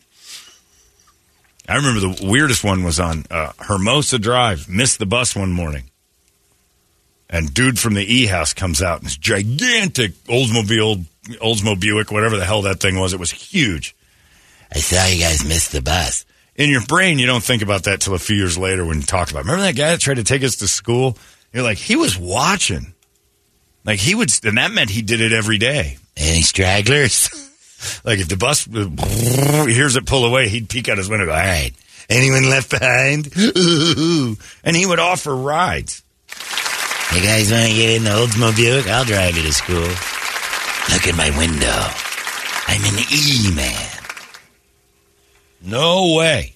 [1.67, 4.69] I remember the weirdest one was on uh, Hermosa Drive.
[4.69, 5.89] Missed the bus one morning,
[7.29, 11.05] and dude from the E House comes out in this gigantic Oldsmobile,
[11.41, 13.13] Oldsmobile Buick, whatever the hell that thing was.
[13.13, 13.95] It was huge.
[14.73, 16.25] I saw you guys missed the bus.
[16.55, 19.03] In your brain, you don't think about that till a few years later when you
[19.03, 19.41] talk about.
[19.41, 19.43] It.
[19.43, 21.17] Remember that guy that tried to take us to school?
[21.53, 22.93] You're like, he was watching.
[23.85, 25.97] Like he would, and that meant he did it every day.
[26.15, 27.29] Any stragglers?
[28.03, 31.27] Like if the bus hears it pull away, he'd peek out his window.
[31.27, 31.71] Go, All right,
[32.09, 33.31] anyone left behind?
[33.37, 34.35] Ooh.
[34.63, 36.01] And he would offer rides.
[37.15, 38.87] You guys want to get in the Oldsmobile?
[38.87, 39.87] I'll drive you to school.
[40.93, 41.87] Look at my window.
[42.67, 43.97] I'm an E-man.
[45.61, 46.53] No way.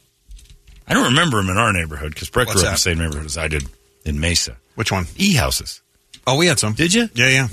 [0.88, 2.98] I don't remember him in our neighborhood because Brett What's grew up in the same
[3.00, 3.64] neighborhood as I did
[4.06, 4.58] in Mesa.
[4.76, 5.08] Which one?
[5.16, 5.82] E houses.
[6.28, 6.74] Oh, we had some.
[6.74, 7.10] Did you?
[7.14, 7.48] Yeah, yeah.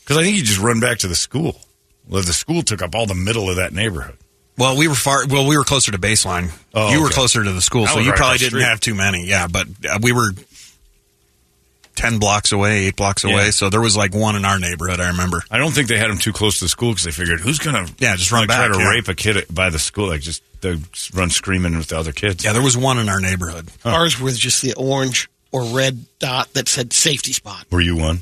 [0.00, 1.56] Because I think you just run back to the school.
[2.08, 4.16] Well, the school took up all the middle of that neighborhood.
[4.58, 5.26] Well, we were far.
[5.26, 6.50] Well, we were closer to baseline.
[6.74, 7.14] Oh, you were okay.
[7.14, 9.24] closer to the school, I so you probably didn't have too many.
[9.24, 10.32] Yeah, but uh, we were
[11.94, 13.46] ten blocks away, eight blocks away.
[13.46, 13.50] Yeah.
[13.50, 15.00] So there was like one in our neighborhood.
[15.00, 15.42] I remember.
[15.50, 17.58] I don't think they had him too close to the school because they figured who's
[17.58, 18.88] going to Yeah, just run try back, to yeah.
[18.90, 20.76] rape a kid by the school like just they
[21.14, 22.44] run screaming with the other kids.
[22.44, 23.68] Yeah, there was one in our neighborhood.
[23.84, 27.64] Ours was just the orange or red dot that said safety spot.
[27.70, 28.20] Were you one?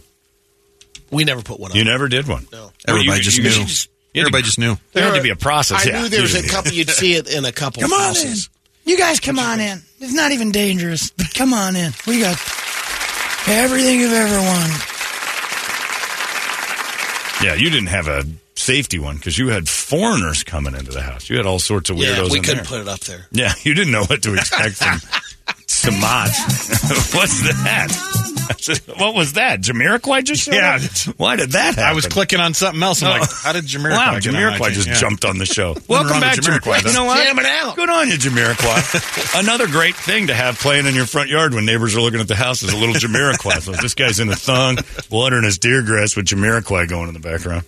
[1.11, 1.77] We never put one on.
[1.77, 2.47] You never did one.
[2.53, 2.71] No.
[2.87, 3.51] Everybody you- just you- knew.
[3.51, 4.77] you just- Everybody just knew.
[4.95, 5.87] There had to be a process.
[5.87, 6.01] I yeah.
[6.03, 6.73] knew there was a couple.
[6.73, 7.83] You'd see it in a couple.
[7.83, 8.49] Come on houses.
[8.85, 8.91] in.
[8.93, 9.81] You guys come on in.
[10.01, 11.13] It's not even dangerous.
[11.35, 11.93] Come on in.
[12.07, 12.37] We got
[13.47, 14.83] everything you've ever wanted.
[17.43, 18.25] Yeah, you didn't have a
[18.57, 21.31] safety one because you had foreigners coming into the house.
[21.31, 22.65] You had all sorts of weirdos Yeah, we in couldn't there.
[22.65, 23.27] put it up there.
[23.31, 24.99] Yeah, you didn't know what to expect from
[25.69, 26.29] Samad.
[27.15, 28.18] What's that?
[28.99, 29.61] what was that?
[29.61, 30.77] Jamiroquai just showed Yeah.
[30.77, 31.15] up?
[31.17, 31.85] Why did that happen?
[31.85, 33.03] I was clicking on something else.
[33.03, 33.21] I'm Oh.
[33.21, 34.95] like, how did Jamiroquai Wow, get on my Jamiroquai just Yeah.
[34.95, 35.77] jumped on the show.
[35.89, 36.87] Welcome back, with Jamiroquai, Jamiroquai.
[36.87, 37.25] You know what?
[37.27, 37.77] Jam it out.
[37.77, 39.39] Good on you, Jamiroquai.
[39.41, 42.29] Another great thing to have playing in your front yard when neighbors are looking at
[42.29, 43.63] the house is a little Jamiroquai.
[43.63, 44.79] so this guy's in a thong,
[45.11, 47.65] watering his deer grass with Jamiroquai going in the background.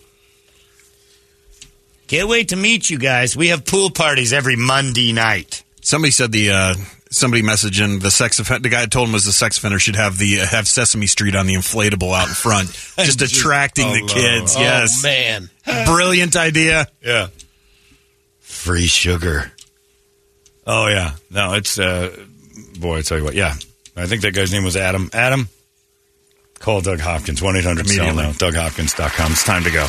[2.08, 3.36] Can't wait to meet you guys.
[3.36, 5.62] We have pool parties every Monday night.
[5.80, 6.74] Somebody said the uh,
[7.10, 8.62] somebody messaged in the sex offender.
[8.68, 11.34] The guy told him was the sex offender should have the uh, have Sesame Street
[11.34, 12.68] on the inflatable out in front,
[12.98, 14.08] just attracting the Hello.
[14.40, 14.56] kids.
[14.56, 15.50] yes, Oh man.
[15.86, 16.86] brilliant idea.
[17.04, 17.28] Yeah.
[18.40, 19.50] Free sugar.
[20.66, 21.12] Oh yeah.
[21.30, 22.14] No, it's uh
[22.78, 23.54] boy, I tell you what, yeah.
[23.96, 25.10] I think that guy's name was Adam.
[25.12, 25.48] Adam,
[26.58, 28.22] call Doug Hopkins, one eight hundred Immediately.
[28.22, 28.32] now.
[28.32, 29.32] DougHopkins.com.
[29.32, 29.86] It's time to go.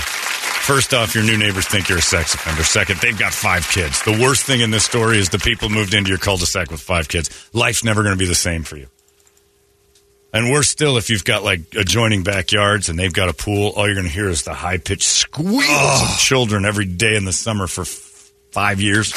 [0.61, 2.63] First off, your new neighbors think you're a sex offender.
[2.63, 4.01] Second, they've got five kids.
[4.03, 7.09] The worst thing in this story is the people moved into your cul-de-sac with five
[7.09, 7.29] kids.
[7.53, 8.87] Life's never going to be the same for you.
[10.33, 13.85] And worse still, if you've got like adjoining backyards and they've got a pool, all
[13.85, 17.33] you're going to hear is the high pitched squeals of children every day in the
[17.33, 19.11] summer for f- five years.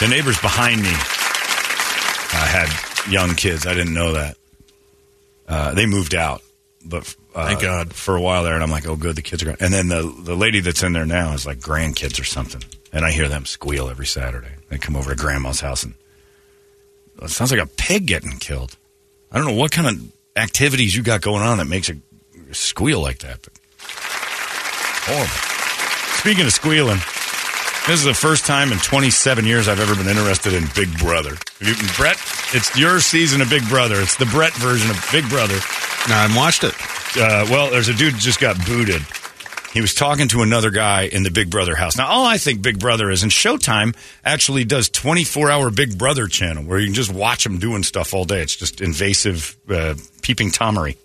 [0.00, 3.66] The neighbors behind me uh, had young kids.
[3.66, 4.36] I didn't know that.
[5.46, 6.42] Uh, they moved out,
[6.84, 7.92] but uh, Thank God.
[7.92, 8.54] for a while there.
[8.54, 9.56] And I'm like, oh, good, the kids are gone.
[9.60, 12.62] And then the the lady that's in there now is like grandkids or something.
[12.92, 14.52] And I hear them squeal every Saturday.
[14.68, 15.94] They come over to grandma's house and
[17.20, 18.76] it sounds like a pig getting killed.
[19.30, 21.98] I don't know what kind of activities you got going on that makes it
[22.52, 23.40] squeal like that.
[23.42, 23.52] But
[25.04, 25.26] horrible.
[26.18, 26.98] Speaking of squealing,
[27.88, 31.30] this is the first time in 27 years I've ever been interested in Big Brother.
[31.58, 32.18] You, Brett,
[32.52, 33.98] it's your season of Big Brother.
[34.02, 35.54] It's the Brett version of Big Brother.
[36.06, 36.74] No, I haven't watched it.
[37.16, 39.00] Uh, well, there's a dude just got booted.
[39.72, 41.96] He was talking to another guy in the Big Brother house.
[41.96, 46.26] Now, all I think Big Brother is, and Showtime actually does 24 hour Big Brother
[46.26, 48.42] channel where you can just watch them doing stuff all day.
[48.42, 50.98] It's just invasive, uh, peeping Tomery.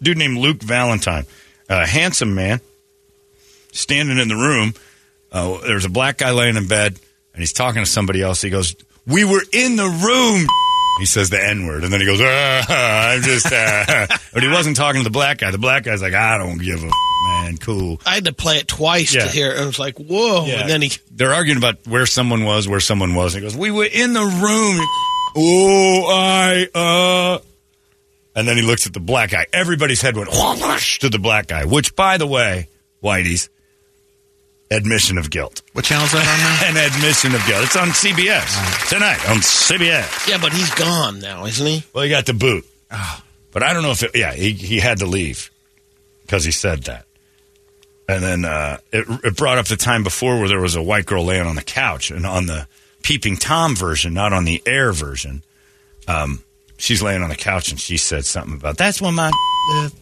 [0.00, 1.26] Dude named Luke Valentine,
[1.68, 2.62] a handsome man,
[3.72, 4.72] standing in the room.
[5.30, 6.92] Uh, there's a black guy laying in bed,
[7.32, 8.40] and he's talking to somebody else.
[8.40, 8.74] He goes,
[9.06, 10.46] We were in the room.
[10.98, 14.48] He says the N word, and then he goes, ah, I'm just, uh, but he
[14.48, 15.52] wasn't talking to the black guy.
[15.52, 16.90] The black guy's like, I don't give a."
[17.28, 18.00] man, cool.
[18.06, 19.24] I had to play it twice Yeah.
[19.24, 19.58] to hear it.
[19.60, 20.46] I was like, whoa.
[20.46, 20.60] Yeah.
[20.60, 23.34] And then he, They're arguing about where someone was, where someone was.
[23.34, 24.86] He goes, "We were in the room."
[25.36, 27.38] Oh, I uh.
[28.34, 29.46] And then he looks at the black guy.
[29.52, 31.64] Everybody's head went whoosh to the black guy.
[31.64, 32.68] Which, by the way,
[33.02, 33.50] Whitey's
[34.70, 35.62] admission of guilt.
[35.72, 36.80] What channel's that on now?
[36.82, 37.64] An admission of guilt.
[37.64, 40.28] It's on CBS tonight on CBS.
[40.28, 41.84] yeah, but he's gone now, isn't he?
[41.92, 42.64] Well, he got the boot,
[43.52, 45.50] but I don't know if it, yeah he he had to leave
[46.22, 47.06] because he said that.
[48.10, 51.04] And then uh, it, it brought up the time before where there was a white
[51.04, 52.66] girl laying on the couch, and on the
[53.02, 55.42] peeping tom version, not on the air version,
[56.06, 56.42] um,
[56.78, 59.30] she's laying on the couch and she said something about that's when my
[59.74, 59.96] lived.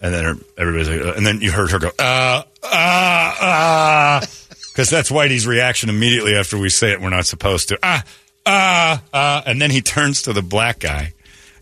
[0.00, 4.20] And then her, everybody's like, uh, and then you heard her go, uh, uh, uh,
[4.74, 7.00] because that's Whitey's reaction immediately after we say it.
[7.00, 7.78] We're not supposed to.
[7.82, 8.04] Ah,
[8.44, 9.42] ah, ah.
[9.46, 11.12] And then he turns to the black guy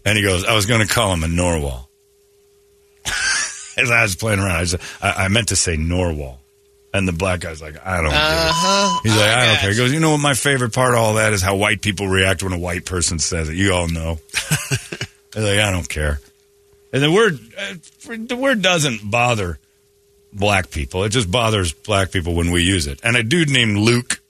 [0.04, 1.86] and he goes, I was going to call him a Norwal.
[3.76, 6.38] As I was playing around, I, said, I, I meant to say Norwal.
[6.94, 8.20] And the black guy's like, I don't care.
[8.20, 9.00] Uh-huh.
[9.02, 9.70] He's like, I don't care.
[9.70, 10.20] He goes, you know what?
[10.20, 13.18] My favorite part of all that is how white people react when a white person
[13.18, 13.56] says it.
[13.56, 14.18] You all know.
[15.32, 16.20] They're like, I don't care.
[16.92, 17.74] And the word, uh,
[18.26, 19.58] the word doesn't bother
[20.32, 21.04] black people.
[21.04, 23.00] It just bothers black people when we use it.
[23.02, 24.20] And a dude named Luke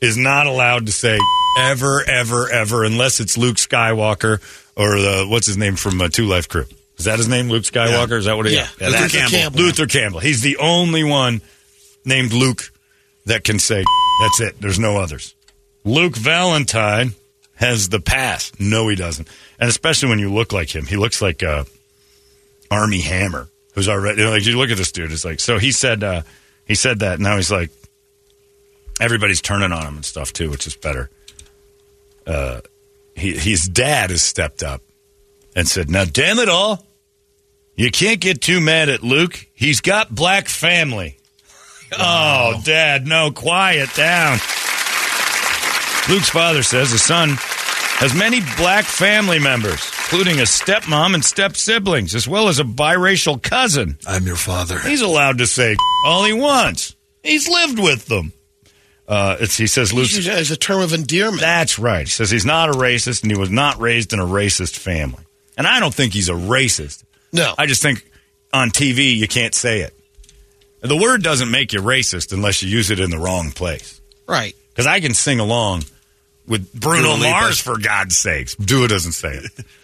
[0.00, 1.18] is not allowed to say
[1.58, 4.40] ever, ever, ever, unless it's Luke Skywalker
[4.76, 6.64] or the what's his name from uh, Two Live Crew.
[6.98, 8.18] Is that his name, Luke Skywalker?
[8.18, 8.76] Is that what it is?
[8.80, 9.38] Yeah, Luther Campbell.
[9.38, 9.60] Campbell.
[9.60, 10.20] Luther Campbell.
[10.20, 11.40] He's the only one
[12.04, 12.70] named Luke
[13.26, 13.84] that can say
[14.20, 14.60] that's it.
[14.60, 15.34] There's no others.
[15.84, 17.14] Luke Valentine
[17.54, 18.52] has the pass.
[18.58, 19.28] No, he doesn't.
[19.58, 21.64] And especially when you look like him, he looks like uh,
[22.70, 25.12] Armie Hammer, who's already you know, like you look at this dude.
[25.12, 26.22] It's like so he said uh,
[26.64, 27.20] he said that.
[27.20, 27.70] Now he's like
[29.00, 31.10] everybody's turning on him and stuff too, which is better.
[32.26, 32.60] Uh,
[33.14, 34.80] he, his dad has stepped up
[35.54, 36.86] and said, "Now, damn it all,
[37.74, 39.46] you can't get too mad at Luke.
[39.54, 41.18] He's got black family."
[41.94, 44.38] Oh, Dad, no, quiet down.
[46.08, 47.36] Luke's father says his son
[48.00, 52.64] has many black family members, including a stepmom and step siblings, as well as a
[52.64, 53.96] biracial cousin.
[54.06, 54.78] I'm your father.
[54.78, 56.94] He's allowed to say all he wants.
[57.22, 58.34] He's lived with them.
[59.08, 60.18] Uh, it's, he says Luke's.
[60.18, 61.40] It's it's a term of endearment.
[61.40, 62.06] That's right.
[62.06, 65.24] He says he's not a racist and he was not raised in a racist family.
[65.56, 67.04] And I don't think he's a racist.
[67.32, 67.54] No.
[67.56, 68.06] I just think
[68.52, 69.94] on TV you can't say it.
[70.82, 73.98] The word doesn't make you racist unless you use it in the wrong place.
[74.28, 74.54] Right.
[74.68, 75.84] Because I can sing along
[76.46, 78.54] with Bruno Dua Mars for God's sakes.
[78.56, 79.64] Dua doesn't say it.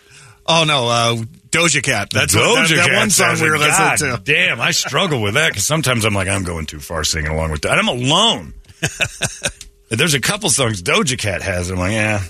[0.51, 1.17] Oh no, uh,
[1.51, 2.09] Doja Cat.
[2.11, 4.23] That's what, that, Doja that Cat one song we were God listening to.
[4.23, 7.51] Damn, I struggle with that because sometimes I'm like, I'm going too far singing along
[7.51, 7.79] with that.
[7.79, 8.55] I'm alone.
[9.91, 11.69] There's a couple songs Doja Cat has.
[11.69, 12.23] And I'm like, yeah,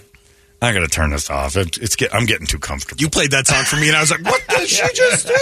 [0.61, 1.57] I got to turn this off.
[1.57, 3.01] It, it's get, I'm getting too comfortable.
[3.01, 5.35] You played that song for me, and I was like, "What did she just do?"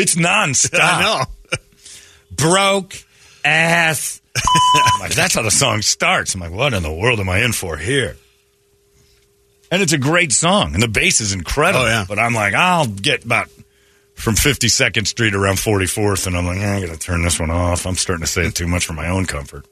[0.00, 0.80] it's nonstop.
[0.80, 1.24] I know.
[2.30, 2.94] Broke
[3.44, 4.22] ass.
[4.36, 6.34] I'm like, that's how the song starts.
[6.34, 8.16] I'm like, what in the world am I in for here?
[9.70, 11.84] And it's a great song, and the bass is incredible.
[11.84, 12.04] Oh, yeah.
[12.08, 13.48] But I'm like, I'll get about
[14.14, 17.50] from 52nd Street around 44th, and I'm like, eh, I got to turn this one
[17.50, 17.86] off.
[17.86, 19.66] I'm starting to say it too much for my own comfort.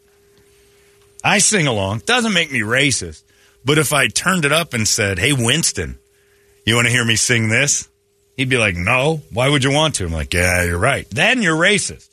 [1.25, 2.01] I sing along.
[2.07, 3.25] Doesn't make me racist.
[3.65, 5.99] But if I turned it up and said, hey, Winston,
[6.65, 7.89] you want to hear me sing this?
[8.37, 9.23] He'd be like, no.
[9.33, 10.05] Why would you want to?
[10.05, 11.09] I'm like, yeah, you're right.
[11.11, 12.09] Then you're racist.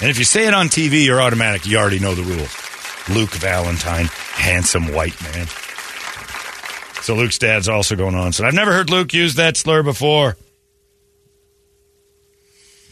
[0.00, 1.66] And if you say it on TV, you're automatic.
[1.66, 2.54] You already know the rules.
[3.08, 5.46] Luke Valentine, handsome white man.
[7.06, 8.32] So Luke's dad's also going on.
[8.32, 10.36] So I've never heard Luke use that slur before.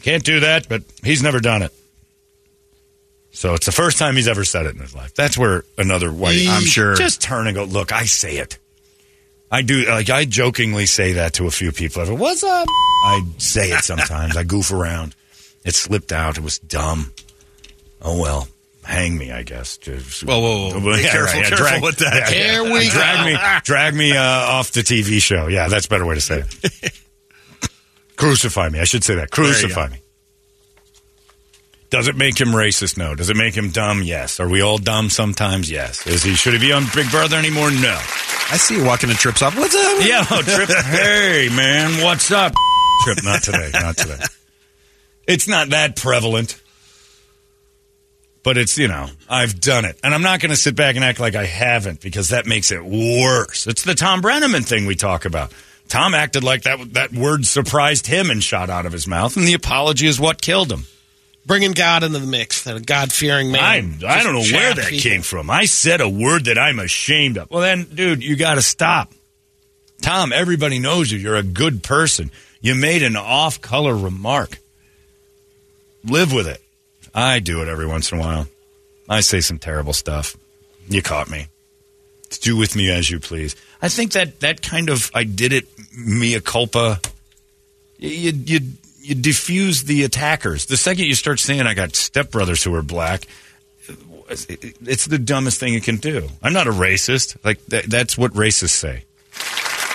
[0.03, 1.73] Can't do that, but he's never done it.
[3.31, 5.13] So it's the first time he's ever said it in his life.
[5.15, 6.45] That's where another white.
[6.47, 6.95] I'm sure.
[6.95, 7.65] Just turn and go.
[7.65, 8.57] Look, I say it.
[9.51, 9.83] I do.
[9.83, 12.01] Like I jokingly say that to a few people.
[12.01, 12.69] I go, What's up?
[13.03, 14.37] I say it sometimes.
[14.37, 15.13] I goof around.
[15.65, 16.37] It slipped out.
[16.37, 17.11] It was dumb.
[18.01, 18.47] Oh well.
[18.85, 19.77] Hang me, I guess.
[19.77, 20.79] Just, Whoa, whoa, whoa.
[20.95, 22.29] Be careful, careful with that.
[22.29, 23.25] Here we drag go.
[23.25, 25.47] me, drag me uh, off the TV show.
[25.47, 27.01] Yeah, that's a better way to say it.
[28.15, 28.79] Crucify me.
[28.79, 29.31] I should say that.
[29.31, 29.97] Crucify me.
[31.89, 32.97] Does it make him racist?
[32.97, 33.15] No.
[33.15, 34.01] Does it make him dumb?
[34.03, 34.39] Yes.
[34.39, 35.69] Are we all dumb sometimes?
[35.71, 36.05] Yes.
[36.07, 36.35] Is he?
[36.35, 37.71] Should he be on Big Brother anymore?
[37.71, 37.95] No.
[38.51, 39.57] I see you walking in trips off.
[39.57, 40.05] What's up?
[40.05, 40.69] Yeah, oh, Trip.
[40.85, 42.53] hey, man, what's up?
[43.03, 43.71] Trip, not today.
[43.73, 44.19] Not today.
[45.27, 46.61] It's not that prevalent.
[48.45, 49.99] But it's, you know, I've done it.
[50.03, 52.71] And I'm not going to sit back and act like I haven't because that makes
[52.71, 53.65] it worse.
[53.65, 55.51] It's the Thom Brennaman thing we talk about.
[55.87, 59.47] Thom acted like that, that word surprised him and shot out of his mouth, and
[59.47, 60.85] the apology is what killed him.
[61.45, 62.63] bringing God into the mix.
[62.63, 63.63] That a God fearing man.
[63.63, 65.09] I'm, I don't know where that people.
[65.09, 65.49] came from.
[65.49, 67.49] I said a word that I'm ashamed of.
[67.49, 69.13] Well, then, dude, you got to stop.
[70.01, 71.17] Thom, everybody knows you.
[71.19, 72.31] You're a good person.
[72.61, 74.59] You made an off color remark.
[76.03, 76.61] Live with it.
[77.15, 78.47] I do it every once in a while.
[79.09, 80.35] I say some terrible stuff.
[80.89, 81.47] You caught me.
[82.41, 83.55] Do with me as you please.
[83.81, 86.99] I think that that kind of I did it mea culpa.
[87.97, 88.59] You you
[88.99, 90.65] you diffuse the attackers.
[90.65, 93.27] The second you start saying I got stepbrothers who are black,
[94.29, 96.27] it's the dumbest thing you can do.
[96.41, 97.37] I'm not a racist.
[97.43, 99.05] Like that, that's what racists say.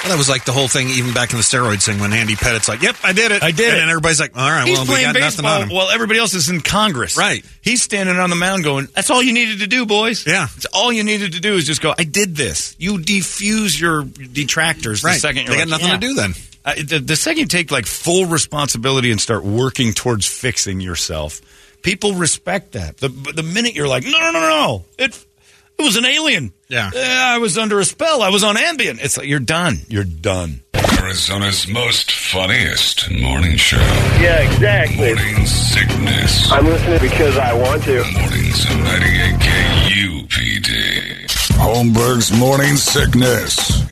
[0.02, 2.34] Well, that was like the whole thing, even back in the steroids thing, when Andy
[2.34, 3.80] Pettitte's like, "Yep, I did it, I did and it.
[3.80, 6.18] then everybody's like, "All right, He's well, we playing got nothing on him." while everybody
[6.18, 7.18] else is in Congress.
[7.18, 7.44] Right.
[7.60, 10.26] He's standing on the mound going, "That's all you needed to do, boys.
[10.26, 10.48] Yeah.
[10.56, 11.94] It's all you needed to do is just go.
[11.98, 12.74] I did this.
[12.78, 16.14] You defuse your detractors right, the second you're they got like, nothing "Yeah." to do
[16.14, 16.34] then.
[16.64, 21.40] Uh, the, the second you take like full responsibility and start working towards fixing yourself,
[21.82, 22.96] people respect that.
[22.98, 25.26] The the minute you're like, no, no, no, no, it
[25.78, 26.52] it was an alien.
[26.70, 26.90] Yeah.
[26.94, 28.22] I was under a spell.
[28.22, 28.98] I was on Ambien.
[29.02, 29.78] It's like you're done.
[29.88, 30.62] You're done.
[31.02, 33.76] Arizona's most funniest morning show.
[34.20, 35.14] Yeah, exactly.
[35.14, 36.52] Morning sickness.
[36.52, 38.04] I'm listening because I want to.
[38.12, 41.26] Mornings at 98 KUPD.
[41.58, 43.82] Holmberg's morning sickness.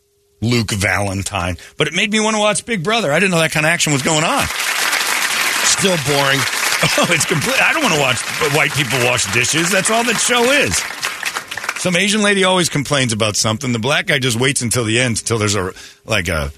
[0.40, 1.56] Luke Valentine.
[1.76, 3.10] But it made me want to watch Big Brother.
[3.12, 4.46] I didn't know that kind of action was going on.
[5.66, 6.40] Still boring.
[6.96, 7.60] Oh, it's complete.
[7.60, 8.22] I don't want to watch
[8.54, 9.68] white people wash dishes.
[9.68, 10.78] That's all that show is.
[11.78, 13.70] Some Asian lady always complains about something.
[13.70, 15.72] The black guy just waits until the end, until there's a
[16.04, 16.50] like a.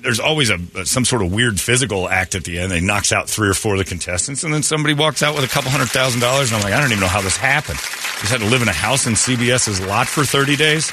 [0.00, 2.70] There's always a some sort of weird physical act at the end.
[2.70, 5.44] They knocks out three or four of the contestants, and then somebody walks out with
[5.44, 6.50] a couple hundred thousand dollars.
[6.50, 7.78] And I'm like, I don't even know how this happened.
[7.78, 10.92] Just had to live in a house in CBS's lot for 30 days.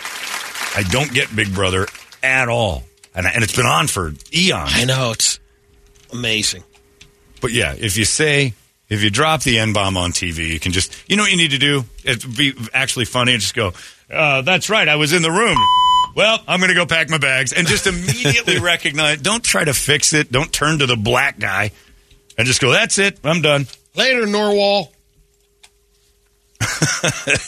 [0.76, 1.88] I don't get Big Brother
[2.22, 2.84] at all,
[3.16, 4.72] and and it's been on for eons.
[4.74, 5.40] I know it's
[6.12, 6.64] amazing.
[7.42, 8.54] But yeah, if you say
[8.90, 11.38] if you drop the N bomb on TV, you can just you know what you
[11.38, 11.86] need to do.
[12.04, 13.74] It'd be actually funny and just go,
[14.12, 15.58] uh, "That's right, I was in the room."
[16.16, 19.22] Well, I'm going to go pack my bags and just immediately recognize.
[19.22, 20.32] Don't try to fix it.
[20.32, 21.72] Don't turn to the black guy
[22.38, 24.92] and just go, "That's it, I'm done." Later, Narwhal.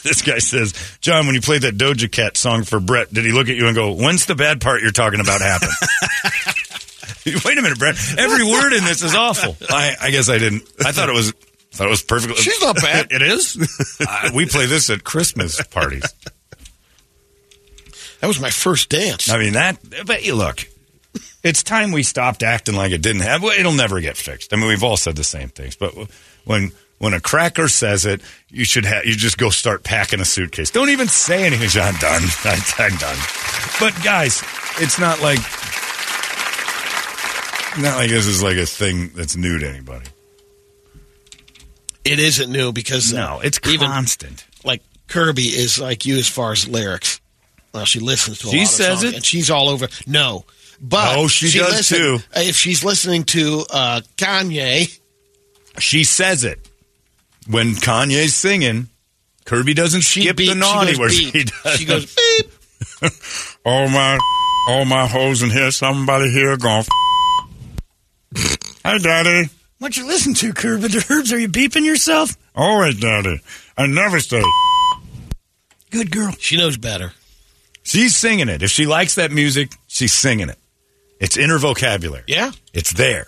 [0.04, 3.32] this guy says, "John, when you played that Doja Cat song for Brett, did he
[3.32, 5.70] look at you and go, "When's the bad part you're talking about happen?"
[7.26, 7.96] Wait a minute, Brett.
[8.18, 9.56] Every word in this is awful.
[9.70, 10.64] I, I guess I didn't.
[10.84, 11.32] I thought it was.
[11.72, 12.38] Thought it was perfectly.
[12.38, 13.08] She's not bad.
[13.12, 14.00] it is.
[14.08, 16.12] uh, we play this at Christmas parties.
[18.20, 19.30] That was my first dance.
[19.30, 19.78] I mean that.
[20.06, 20.68] But you look,
[21.44, 23.44] it's time we stopped acting like it didn't have.
[23.44, 24.54] Well, it'll never get fixed.
[24.54, 25.76] I mean, we've all said the same things.
[25.76, 25.94] But
[26.46, 29.06] when when a cracker says it, you should have.
[29.06, 30.72] You just go start packing a suitcase.
[30.72, 31.70] Don't even say anything.
[31.80, 32.24] I'm done.
[32.80, 33.18] I'm done.
[33.80, 34.44] But guys,
[34.80, 35.40] it's not like
[37.80, 40.06] not like this is like a thing that's new to anybody.
[42.04, 44.46] It isn't new because No, it's even constant.
[44.64, 47.20] like Kirby is like you as far as lyrics.
[47.74, 49.16] Well, she listens to a She lot of says songs, it?
[49.16, 49.88] and she's all over.
[50.06, 50.46] No,
[50.82, 52.20] but Oh, she does listen- too.
[52.36, 54.98] If she's listening to uh, Kanye,
[55.80, 56.68] She says it
[57.50, 58.90] when Kanye's singing.
[59.46, 61.78] Kirby doesn't she skip beep, the naughty she where goes she does.
[61.80, 62.52] She goes beep.
[63.66, 64.18] All my,
[64.70, 65.72] all my hoes in here.
[65.72, 66.80] Somebody here gone.
[66.82, 66.88] F-
[68.36, 69.50] Hi, Daddy.
[69.80, 71.32] What you listen to, Kirby the Herbs?
[71.32, 72.32] Are you beeping yourself?
[72.56, 73.42] Always, Daddy.
[73.78, 74.42] I never say.
[75.92, 76.32] Good girl.
[76.40, 77.14] She knows better.
[77.84, 78.64] She's singing it.
[78.64, 80.58] If she likes that music, she's singing it.
[81.20, 82.24] It's in her vocabulary.
[82.28, 82.52] Yeah.
[82.74, 83.28] It's there.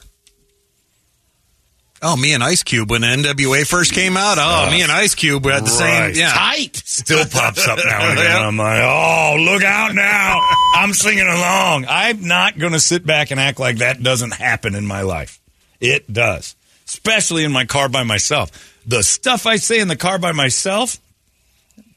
[2.01, 4.37] Oh, me and Ice Cube when NWA first came out.
[4.39, 6.13] Oh, me and Ice Cube had the Right.
[6.13, 6.15] same.
[6.15, 6.81] Yeah, Tight.
[6.85, 8.41] Still pops up now and again.
[8.41, 10.39] I'm like, oh, look out now.
[10.75, 11.85] I'm singing along.
[11.89, 15.39] I'm not going to sit back and act like that doesn't happen in my life.
[15.81, 16.55] It does,
[16.87, 18.49] especially in my car by myself.
[18.85, 20.97] The stuff I say in the car by myself,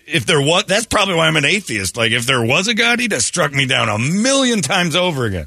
[0.06, 1.96] if there was, that's probably why I'm an atheist.
[1.96, 5.26] Like, if there was a God, he'd have struck me down a million times over
[5.26, 5.46] again.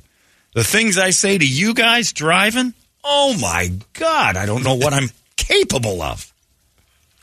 [0.53, 2.73] The things I say to you guys driving,
[3.05, 6.33] oh my God, I don't know what I'm capable of.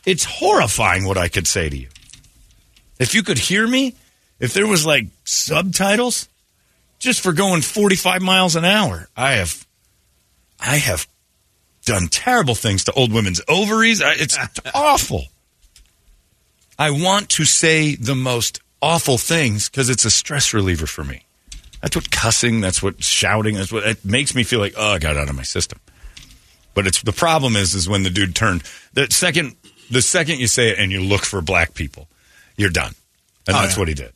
[0.06, 1.88] It's horrifying what I could say to you.
[2.98, 3.94] If you could hear me,
[4.40, 6.28] if there was like subtitles,
[6.98, 9.66] just for going 45 miles an hour, I have,
[10.60, 11.06] I have
[11.84, 14.00] done terrible things to old women's ovaries.
[14.00, 14.38] I- It's
[14.74, 15.24] awful.
[16.78, 21.22] I want to say the most awful things because it's a stress reliever for me.
[21.82, 24.98] That's what cussing, that's what shouting, that's what it makes me feel like, oh, I
[24.98, 25.78] got out of my system.
[26.74, 28.62] But it's the problem is is when the dude turned
[28.94, 29.56] the second
[29.90, 32.08] the second you say it and you look for black people,
[32.56, 32.94] you're done.
[33.46, 33.78] And Oh, that's yeah.
[33.80, 34.12] what he did.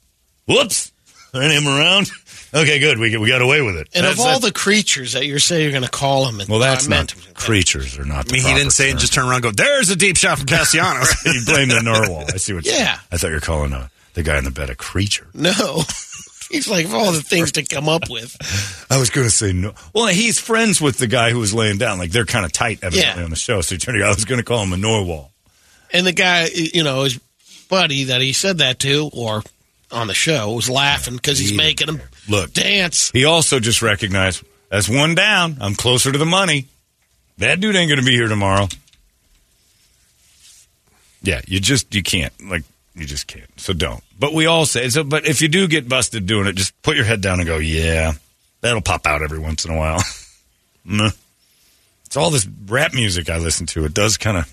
[0.47, 0.93] Whoops.
[1.35, 2.09] Ain't him around?
[2.55, 2.99] Okay, good.
[2.99, 3.89] We, we got away with it.
[3.93, 6.49] And That's- of all the creatures that you're saying you're going to call him, and
[6.49, 8.31] well, that's I meant not creatures are not.
[8.31, 10.17] I mean, he didn't say it and just turn around and go, there's a deep
[10.17, 11.13] shot from Castellanos.
[11.27, 12.25] you blame the narwhal.
[12.33, 12.65] I see what.
[12.65, 12.99] you- Yeah.
[13.13, 15.27] I thought you were calling uh, the guy in the bed a creature.
[15.35, 15.83] no.
[16.51, 18.37] He's like of all the things to come up with.
[18.91, 19.75] I was going to say no.
[19.95, 21.99] Well, he's friends with the guy who was laying down.
[21.99, 23.25] Like they're kind of tight, evidently, Yeah.
[23.25, 23.61] on the show.
[23.63, 24.03] So he turned.
[24.03, 25.33] I was going to call him a Narwhal.
[25.93, 27.19] And the guy, you know, his
[27.69, 29.43] buddy that he said that to, or
[29.91, 33.11] on the show, was laughing because he's making him Look, dance.
[33.13, 35.57] He also just recognized that's one down.
[35.61, 36.67] I'm closer to the money.
[37.39, 38.69] That dude ain't going to be here tomorrow.
[41.23, 42.63] Yeah, you just you can't like
[42.97, 43.61] you just can't.
[43.61, 44.03] So don't.
[44.19, 45.05] But we all say so.
[45.05, 47.59] But if you do get busted doing it, just put your head down and go.
[47.59, 48.13] Yeah,
[48.63, 50.03] that'll pop out every once in a while.
[52.07, 53.85] It's all this rap music I listen to.
[53.85, 54.53] It does kind of.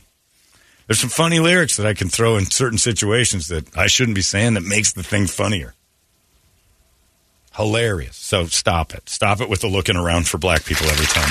[0.87, 4.21] There's some funny lyrics that I can throw in certain situations that I shouldn't be
[4.21, 5.73] saying that makes the thing funnier.
[7.55, 8.17] Hilarious.
[8.17, 9.07] So stop it.
[9.07, 11.29] Stop it with the looking around for black people every time.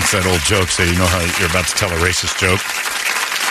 [0.00, 0.68] It's that old joke.
[0.68, 2.60] Say, you know how you're about to tell a racist joke?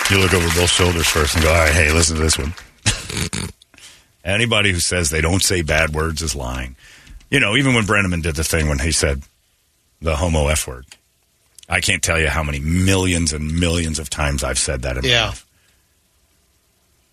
[0.10, 2.54] You look over both shoulders first and go, all right, hey, listen to this one.
[4.26, 6.76] Anybody who says they don't say bad words is lying.
[7.30, 9.22] You know, even when Brennaman did the thing when he said
[10.02, 10.86] the homo F word,
[11.70, 15.04] I can't tell you how many millions and millions of times I've said that in
[15.04, 15.28] my Yeah.
[15.28, 15.46] life.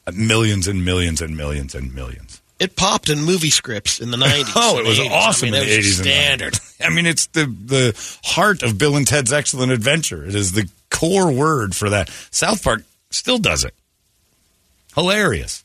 [0.07, 2.41] Uh, Millions and millions and millions and millions.
[2.59, 4.53] It popped in movie scripts in the 90s.
[4.57, 5.11] Oh, it was 80s.
[5.11, 6.53] awesome I mean, in the was eighties and standard.
[6.55, 6.87] 90s.
[6.87, 10.25] I mean, it's the the heart of Bill and Ted's Excellent Adventure.
[10.25, 12.09] It is the core word for that.
[12.31, 13.75] South Park still does it.
[14.95, 15.65] Hilarious.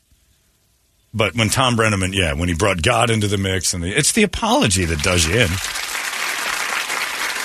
[1.14, 4.12] But when Thom Brennaman, yeah, when he brought God into the mix, and the, it's
[4.12, 5.48] the apology that does you in.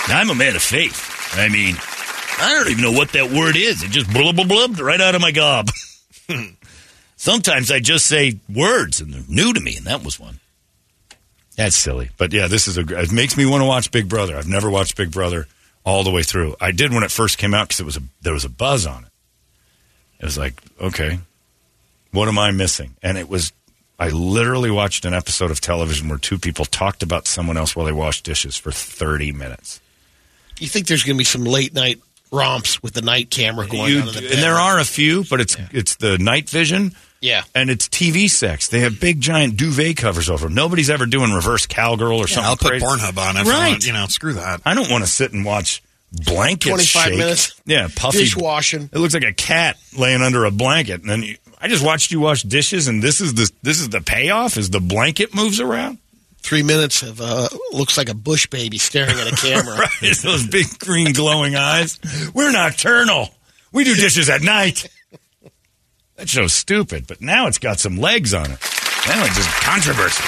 [0.09, 1.33] I'm a man of faith.
[1.33, 1.75] I mean,
[2.39, 3.83] I don't even know what that word is.
[3.83, 5.69] It just blub blub blubbed right out of my gob.
[7.17, 10.39] Sometimes I just say words and they're new to me, and that was one.
[11.55, 12.11] That's silly.
[12.17, 12.81] But yeah, this is a.
[12.81, 14.37] It makes me want to watch Big Brother.
[14.37, 15.47] I've never watched Big Brother
[15.83, 16.55] all the way through.
[16.61, 18.85] I did when it first came out because it was a there was a buzz
[18.85, 19.09] on it.
[20.19, 21.19] It was like, okay,
[22.11, 22.95] what am I missing?
[23.01, 23.51] And it was.
[23.99, 27.87] I literally watched an episode of television where two people talked about someone else while
[27.87, 29.81] they washed dishes for thirty minutes.
[30.59, 31.99] You think there's going to be some late night
[32.31, 35.23] romps with the night camera going You- on in the and there are a few,
[35.27, 36.93] but it's it's the night vision.
[37.21, 37.43] Yeah.
[37.55, 38.67] And it's TV sex.
[38.67, 40.53] They have big giant duvet covers over them.
[40.55, 42.43] Nobody's ever doing reverse cowgirl or Yeah, something.
[42.45, 42.85] I'll put crazy.
[42.85, 43.69] Pornhub on if I Right.
[43.71, 44.61] want, you know, screw that.
[44.65, 47.17] I don't want to sit and watch blankets 25 shake.
[47.17, 47.53] minutes.
[47.65, 48.19] Yeah, puffy.
[48.19, 48.89] Dishwashing.
[48.93, 52.11] It looks like a cat laying under a blanket, and then you, I just watched
[52.11, 54.57] you wash dishes, and this is the this is the payoff.
[54.57, 55.97] Is the blanket moves around?
[56.39, 59.75] Three minutes of uh, looks like a bush baby staring at a camera.
[60.01, 61.99] right, those big green glowing eyes.
[62.33, 63.33] We're nocturnal.
[63.73, 64.87] We do dishes at night.
[66.17, 68.59] That show's stupid, but now it's got some legs on it.
[69.07, 70.23] Now it's just controversy.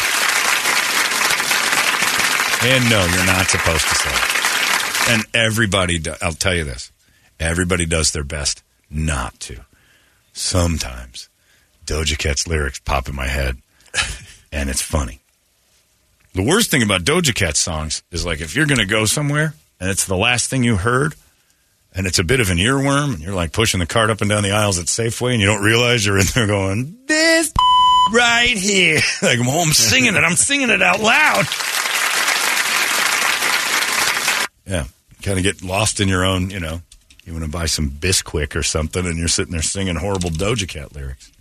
[2.62, 5.10] And no, you're not supposed to say it.
[5.10, 6.92] And everybody, do, I'll tell you this
[7.40, 9.62] everybody does their best not to.
[10.32, 11.28] Sometimes
[11.88, 13.58] Doja Cat's lyrics pop in my head,
[14.52, 15.20] and it's funny.
[16.34, 19.56] The worst thing about Doja Cat songs is like if you're going to go somewhere
[19.80, 21.16] and it's the last thing you heard,
[21.94, 24.30] and it's a bit of an earworm, and you're like pushing the cart up and
[24.30, 27.54] down the aisles at Safeway, and you don't realize you're in there going, "This
[28.12, 31.46] right here," like oh, I'm singing it, I'm singing it out loud.
[34.66, 34.86] Yeah,
[35.24, 36.82] kind of get lost in your own, you know.
[37.26, 40.68] You want to buy some Bisquick or something, and you're sitting there singing horrible Doja
[40.68, 41.32] Cat lyrics.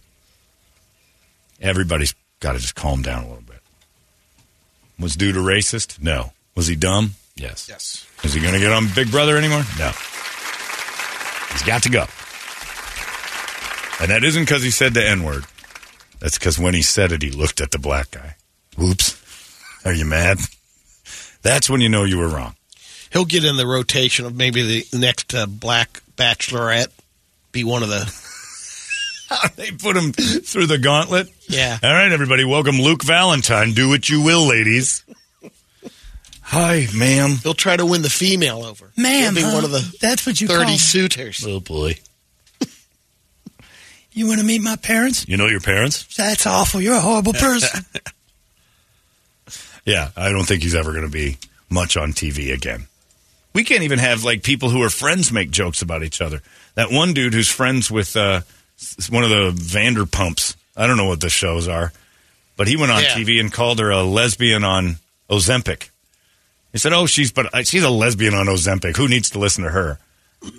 [1.61, 3.61] Everybody's got to just calm down a little bit.
[4.99, 6.01] Was dude a racist?
[6.03, 6.33] No.
[6.55, 7.15] Was he dumb?
[7.37, 7.69] Yes.
[7.69, 8.07] Yes.
[8.23, 9.63] Is he going to get on Big Brother anymore?
[9.79, 9.93] No.
[11.53, 12.07] He's got to go.
[14.01, 15.45] And that isn't because he said the N word.
[16.21, 18.37] That's because when he said it, he looked at the black guy.
[18.77, 19.17] Whoops.
[19.85, 20.39] Are you mad?
[21.43, 22.55] That's when you know you were wrong.
[23.13, 26.89] He'll get in the rotation of maybe the next uh, black bachelorette.
[27.53, 29.51] Be one of the.
[29.57, 31.29] they put him through the gauntlet.
[31.49, 31.79] Yeah.
[31.83, 32.45] All right, everybody.
[32.45, 33.73] Welcome Luke Valentine.
[33.73, 35.05] Do what you will, ladies.
[36.51, 37.37] Hi, ma'am.
[37.43, 38.91] He'll try to win the female over.
[38.97, 39.55] Ma'am, He'll be huh?
[39.55, 41.45] one of the That's what you thirty call- suitors.
[41.47, 41.97] Oh, boy.
[44.13, 45.29] You want to meet my parents?
[45.29, 46.17] You know your parents?
[46.17, 46.81] That's awful.
[46.81, 47.85] You're a horrible person.
[49.85, 51.39] Yeah, I don't think he's ever going to be
[51.71, 52.89] much on TV again.
[53.55, 56.43] We can't even have like people who are friends make jokes about each other.
[56.75, 58.43] That one dude who's friends with uh,
[59.09, 60.57] one of the Vanderpumps.
[60.77, 61.95] I don't know what the shows are,
[62.59, 63.15] but he went on Yeah.
[63.15, 64.97] TV and called her a lesbian on
[65.31, 65.89] Ozempic.
[66.79, 68.97] He said, "Oh, she's but uh, she's a lesbian on Ozempic.
[68.97, 69.99] Who needs to listen to her?"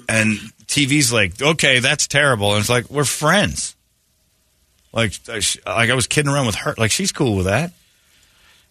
[0.09, 3.74] And TV's like, "Okay, that's terrible." And it's like, "We're friends."
[4.91, 6.76] Like, I like I was kidding around with her.
[6.78, 7.72] Like, she's cool with that.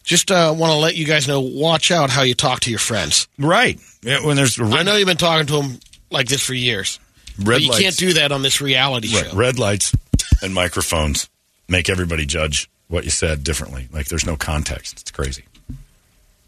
[0.04, 1.40] Just uh, want to let you guys know.
[1.40, 3.26] Watch out how you talk to your friends.
[3.38, 3.80] Right.
[4.02, 5.80] Yeah, when there's I know you've been talking to them
[6.10, 7.00] like this for years.
[7.38, 7.80] Red but you lights.
[7.82, 9.24] can't do that on this reality Right.
[9.30, 9.34] show.
[9.34, 9.94] Red lights
[10.42, 11.30] and microphones
[11.66, 13.88] make everybody judge what you said differently.
[13.90, 15.00] Like there's no context.
[15.00, 15.44] It's crazy.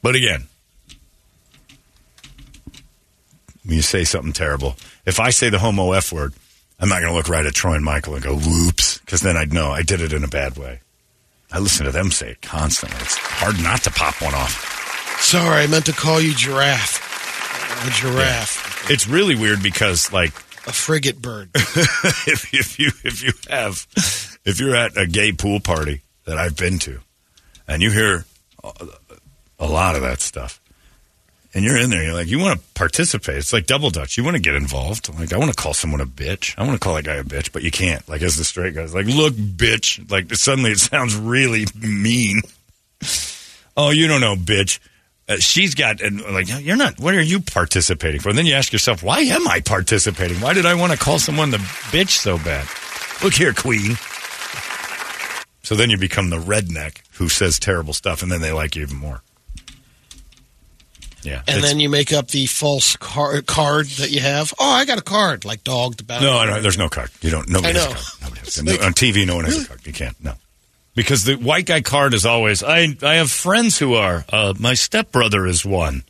[0.02, 0.44] But again,
[3.70, 4.74] when you say something terrible,
[5.06, 6.34] if I say the homo F word,
[6.80, 9.36] I'm not going to look right at Troy and Michael and go, whoops, because then
[9.36, 10.80] I'd know I did it in a bad way.
[11.52, 12.98] I listen to them say it constantly.
[13.00, 15.20] It's hard not to pop one off.
[15.20, 16.98] Sorry, I meant to call you giraffe.
[17.86, 20.32] A giraffe, It's really weird because, like,
[20.66, 21.50] a frigate bird.
[21.54, 23.86] if, if you if you have
[24.44, 27.00] if you're at a gay pool party that I've been to,
[27.68, 28.24] and you hear
[29.58, 30.60] a lot of that stuff,
[31.52, 33.36] and you're in there, you're like, you want to participate.
[33.36, 34.16] It's like double dutch.
[34.16, 35.12] You want to get involved.
[35.18, 36.54] Like, I want to call someone a bitch.
[36.56, 38.08] I want to call that guy a bitch, but you can't.
[38.08, 40.08] Like, as the straight guy's like, look, bitch.
[40.10, 42.42] Like, suddenly it sounds really mean.
[43.76, 44.78] oh, you don't know, bitch.
[45.28, 48.28] Uh, she's got, and like, you're not, what are you participating for?
[48.28, 50.40] And then you ask yourself, why am I participating?
[50.40, 52.66] Why did I want to call someone the bitch so bad?
[53.24, 53.96] Look here, queen.
[55.62, 58.82] So then you become the redneck who says terrible stuff, and then they like you
[58.82, 59.22] even more.
[61.22, 61.42] Yeah.
[61.46, 64.54] And then you make up the false car- card that you have.
[64.58, 66.26] Oh, I got a card, like dog the bounty.
[66.26, 67.10] No, no, there's no card.
[67.20, 67.48] You don't.
[67.48, 67.94] Nobody I has a know.
[67.94, 68.06] card.
[68.22, 69.86] Nobody has no, on TV, no one has a card.
[69.86, 70.24] You can't.
[70.24, 70.34] No,
[70.94, 72.62] because the white guy card is always.
[72.62, 74.24] I I have friends who are.
[74.28, 76.04] Uh, my stepbrother is one.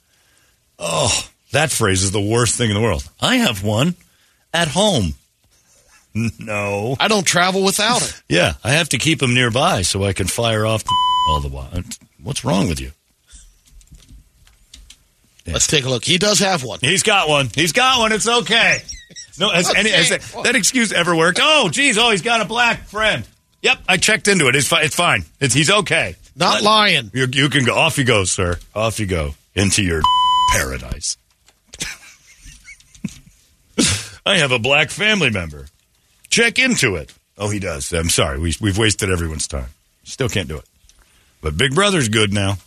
[0.78, 3.08] Oh, that phrase is the worst thing in the world.
[3.20, 3.94] I have one
[4.54, 5.14] at home.
[6.40, 6.96] No.
[6.98, 8.20] I don't travel without it.
[8.28, 10.92] Yeah, I have to keep him nearby so I can fire off the
[11.28, 11.70] all the while.
[12.20, 12.90] What's wrong with you?
[15.52, 16.04] Let's take a look.
[16.04, 16.78] He does have one.
[16.80, 17.48] He's got one.
[17.54, 18.12] He's got one.
[18.12, 18.82] It's okay.
[19.38, 21.38] No, has, any, has that, that excuse ever worked?
[21.40, 21.96] Oh, geez.
[21.96, 23.26] Oh, he's got a black friend.
[23.62, 24.56] Yep, I checked into it.
[24.56, 25.24] It's, fi- it's fine.
[25.40, 26.16] It's, he's okay.
[26.36, 27.10] Not lying.
[27.12, 27.74] You, you can go.
[27.74, 28.58] Off you go, sir.
[28.74, 30.02] Off you go into your
[30.52, 31.16] paradise.
[34.26, 35.66] I have a black family member.
[36.28, 37.12] Check into it.
[37.36, 37.92] Oh, he does.
[37.92, 38.38] I'm sorry.
[38.38, 39.68] We, we've wasted everyone's time.
[40.04, 40.64] Still can't do it.
[41.40, 42.58] But Big Brother's good now.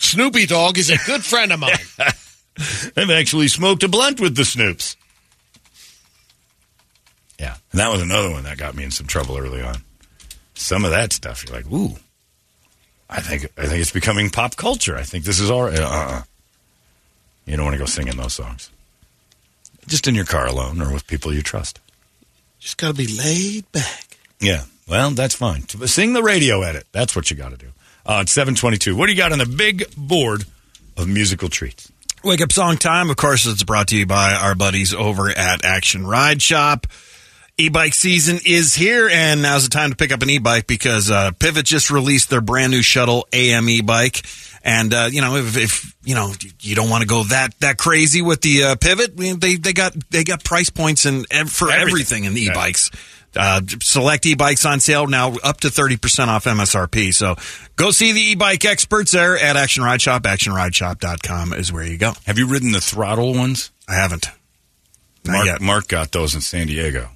[0.00, 1.76] Snoopy Dog is a good friend of mine.
[2.96, 4.96] I've actually smoked a blunt with the Snoops.
[7.38, 9.76] Yeah, and that was another one that got me in some trouble early on.
[10.54, 11.96] Some of that stuff, you're like, ooh,
[13.08, 14.96] I think I think it's becoming pop culture.
[14.96, 15.78] I think this is all right.
[15.78, 16.22] Uh-uh.
[17.46, 18.70] You don't want to go singing those songs.
[19.86, 21.80] Just in your car alone or with people you trust.
[22.58, 24.18] Just got to be laid back.
[24.38, 25.68] Yeah, well, that's fine.
[25.68, 26.86] Sing the radio edit.
[26.92, 27.68] That's what you got to do.
[28.06, 28.96] Uh, it's 722.
[28.96, 30.44] What do you got on the big board
[30.96, 31.90] of musical treats?
[32.22, 33.08] Wake up song time.
[33.10, 36.86] Of course, it's brought to you by our buddies over at Action Ride Shop.
[37.58, 41.30] E-bike season is here, and now's the time to pick up an e-bike because uh,
[41.32, 44.22] Pivot just released their brand new shuttle AM e-bike.
[44.62, 47.76] And uh, you know, if, if you know you don't want to go that that
[47.78, 51.26] crazy with the uh, Pivot, I mean, they they got they got price points and
[51.30, 51.88] ev- for Everything.
[51.88, 52.90] everything, in the e-bikes.
[53.36, 57.14] Uh, select e-bikes on sale now up to 30% off MSRP.
[57.14, 57.36] So
[57.76, 60.22] go see the e-bike experts there at Action Ride Shop.
[60.22, 62.12] ActionRideShop.com is where you go.
[62.26, 63.70] Have you ridden the throttle ones?
[63.88, 64.26] I haven't.
[65.24, 65.60] Not Mark, yet.
[65.60, 67.08] Mark got those in San Diego.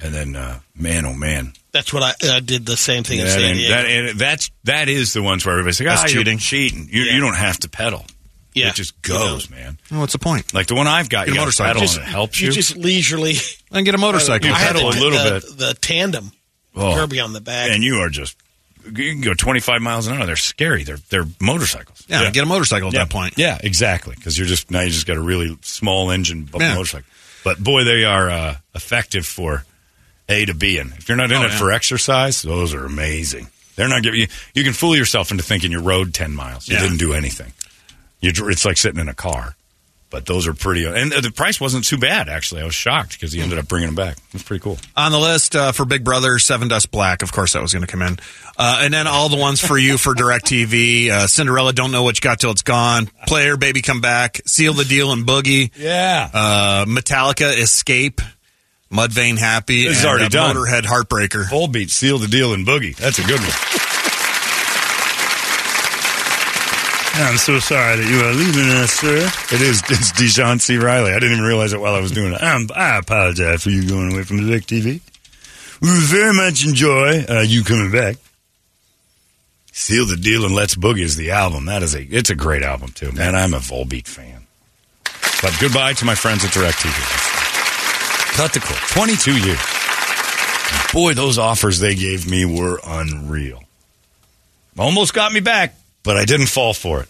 [0.00, 1.52] And then, uh, man, oh man.
[1.70, 3.74] That's what I, I did the same thing in San ain't- Diego.
[3.74, 6.38] that, ain't- that's, that is the ones where everybody's like, That's ah, you're cheating.
[6.38, 6.88] cheating.
[6.90, 8.04] You, you don't have to pedal.
[8.52, 8.68] Yeah.
[8.68, 9.78] It just goes, man.
[9.90, 10.52] Well, what's the point?
[10.52, 11.72] Like the one I've got, Get you got motorcycle.
[11.74, 12.52] pedal Just- and it helps you you.
[12.52, 13.34] just leisurely
[13.72, 14.48] And get a motorcycle.
[14.48, 15.58] You I had pedal a little the, bit.
[15.58, 16.32] The tandem
[16.74, 16.94] Oh.
[16.94, 17.70] Kirby on the back.
[17.70, 18.36] and you are just,
[18.86, 20.24] you can go 25 miles an hour.
[20.24, 20.84] They're scary.
[20.84, 22.02] They're, they're motorcycles.
[22.08, 23.00] Yeah, get a motorcycle at yeah.
[23.04, 23.34] that point.
[23.36, 24.14] Yeah, exactly.
[24.16, 26.72] Because you're just, now you just got a really small engine Yeah.
[26.74, 27.06] motorcycle.
[27.44, 29.64] But boy, they are uh, effective for
[30.30, 30.78] A to B.
[30.78, 31.58] And if you're not in Oh, it yeah.
[31.58, 33.48] for exercise, those are amazing.
[33.76, 36.68] They're not giving you, you can fool yourself into thinking you rode 10 miles.
[36.68, 36.82] You Yeah.
[36.84, 37.52] didn't do anything.
[38.20, 39.56] You, it's like sitting in a car.
[40.12, 42.60] But those are pretty, and the price wasn't too bad, actually.
[42.60, 44.18] I was shocked because he ended up bringing them back.
[44.18, 44.76] It was pretty cool.
[44.94, 47.22] On the list uh, for Big Brother, Sevendust Black.
[47.22, 48.18] Of course, that was going to come in.
[48.58, 51.08] Uh, and then all the ones for you for DirecTV.
[51.08, 53.08] Uh, Cinderella, Don't Know What You Got Till It's Gone.
[53.26, 54.42] Player, Baby Come Back.
[54.44, 55.70] Seal the Deal and Boogie.
[55.78, 56.28] Yeah.
[56.32, 58.20] Uh, Metallica, Escape.
[58.92, 59.84] Mudvayne, Happy.
[59.84, 60.56] This is and, already uh, done.
[60.56, 61.44] Motorhead, Heartbreaker.
[61.44, 62.94] Volbeat, Seal the Deal, and Boogie.
[62.94, 63.48] That's a good one.
[67.14, 69.16] I'm so sorry that you are leaving us, sir.
[69.54, 69.82] It is.
[69.90, 70.78] It's Dijon C.
[70.78, 71.10] Reilly.
[71.10, 72.42] I didn't even realize it while I was doing it.
[72.42, 75.00] Um, I apologize for you going away from the Vic TV.
[75.82, 78.16] We very much enjoy uh, you coming back.
[79.72, 81.66] Seal the Deal and Let's Boogie is the album.
[81.66, 82.02] That is a.
[82.02, 83.34] It's a great album too, man.
[83.34, 84.46] I'm a Volbeat fan.
[85.42, 88.36] But goodbye to my friends at DirecTV.
[88.36, 88.78] Cut the cord.
[88.88, 89.60] 22 years.
[90.92, 93.62] Boy, those offers they gave me were unreal.
[94.78, 95.74] Almost got me back.
[96.02, 97.08] But I didn't fall for it.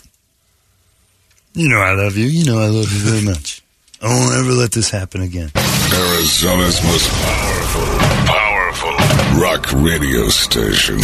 [1.55, 2.26] You know I love you.
[2.26, 3.62] You know I love you very much.
[4.01, 5.51] I won't ever let this happen again.
[5.55, 7.84] Arizona's most powerful,
[8.26, 8.97] powerful
[9.40, 10.99] rock radio station.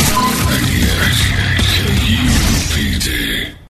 [2.68, 3.17] UPD.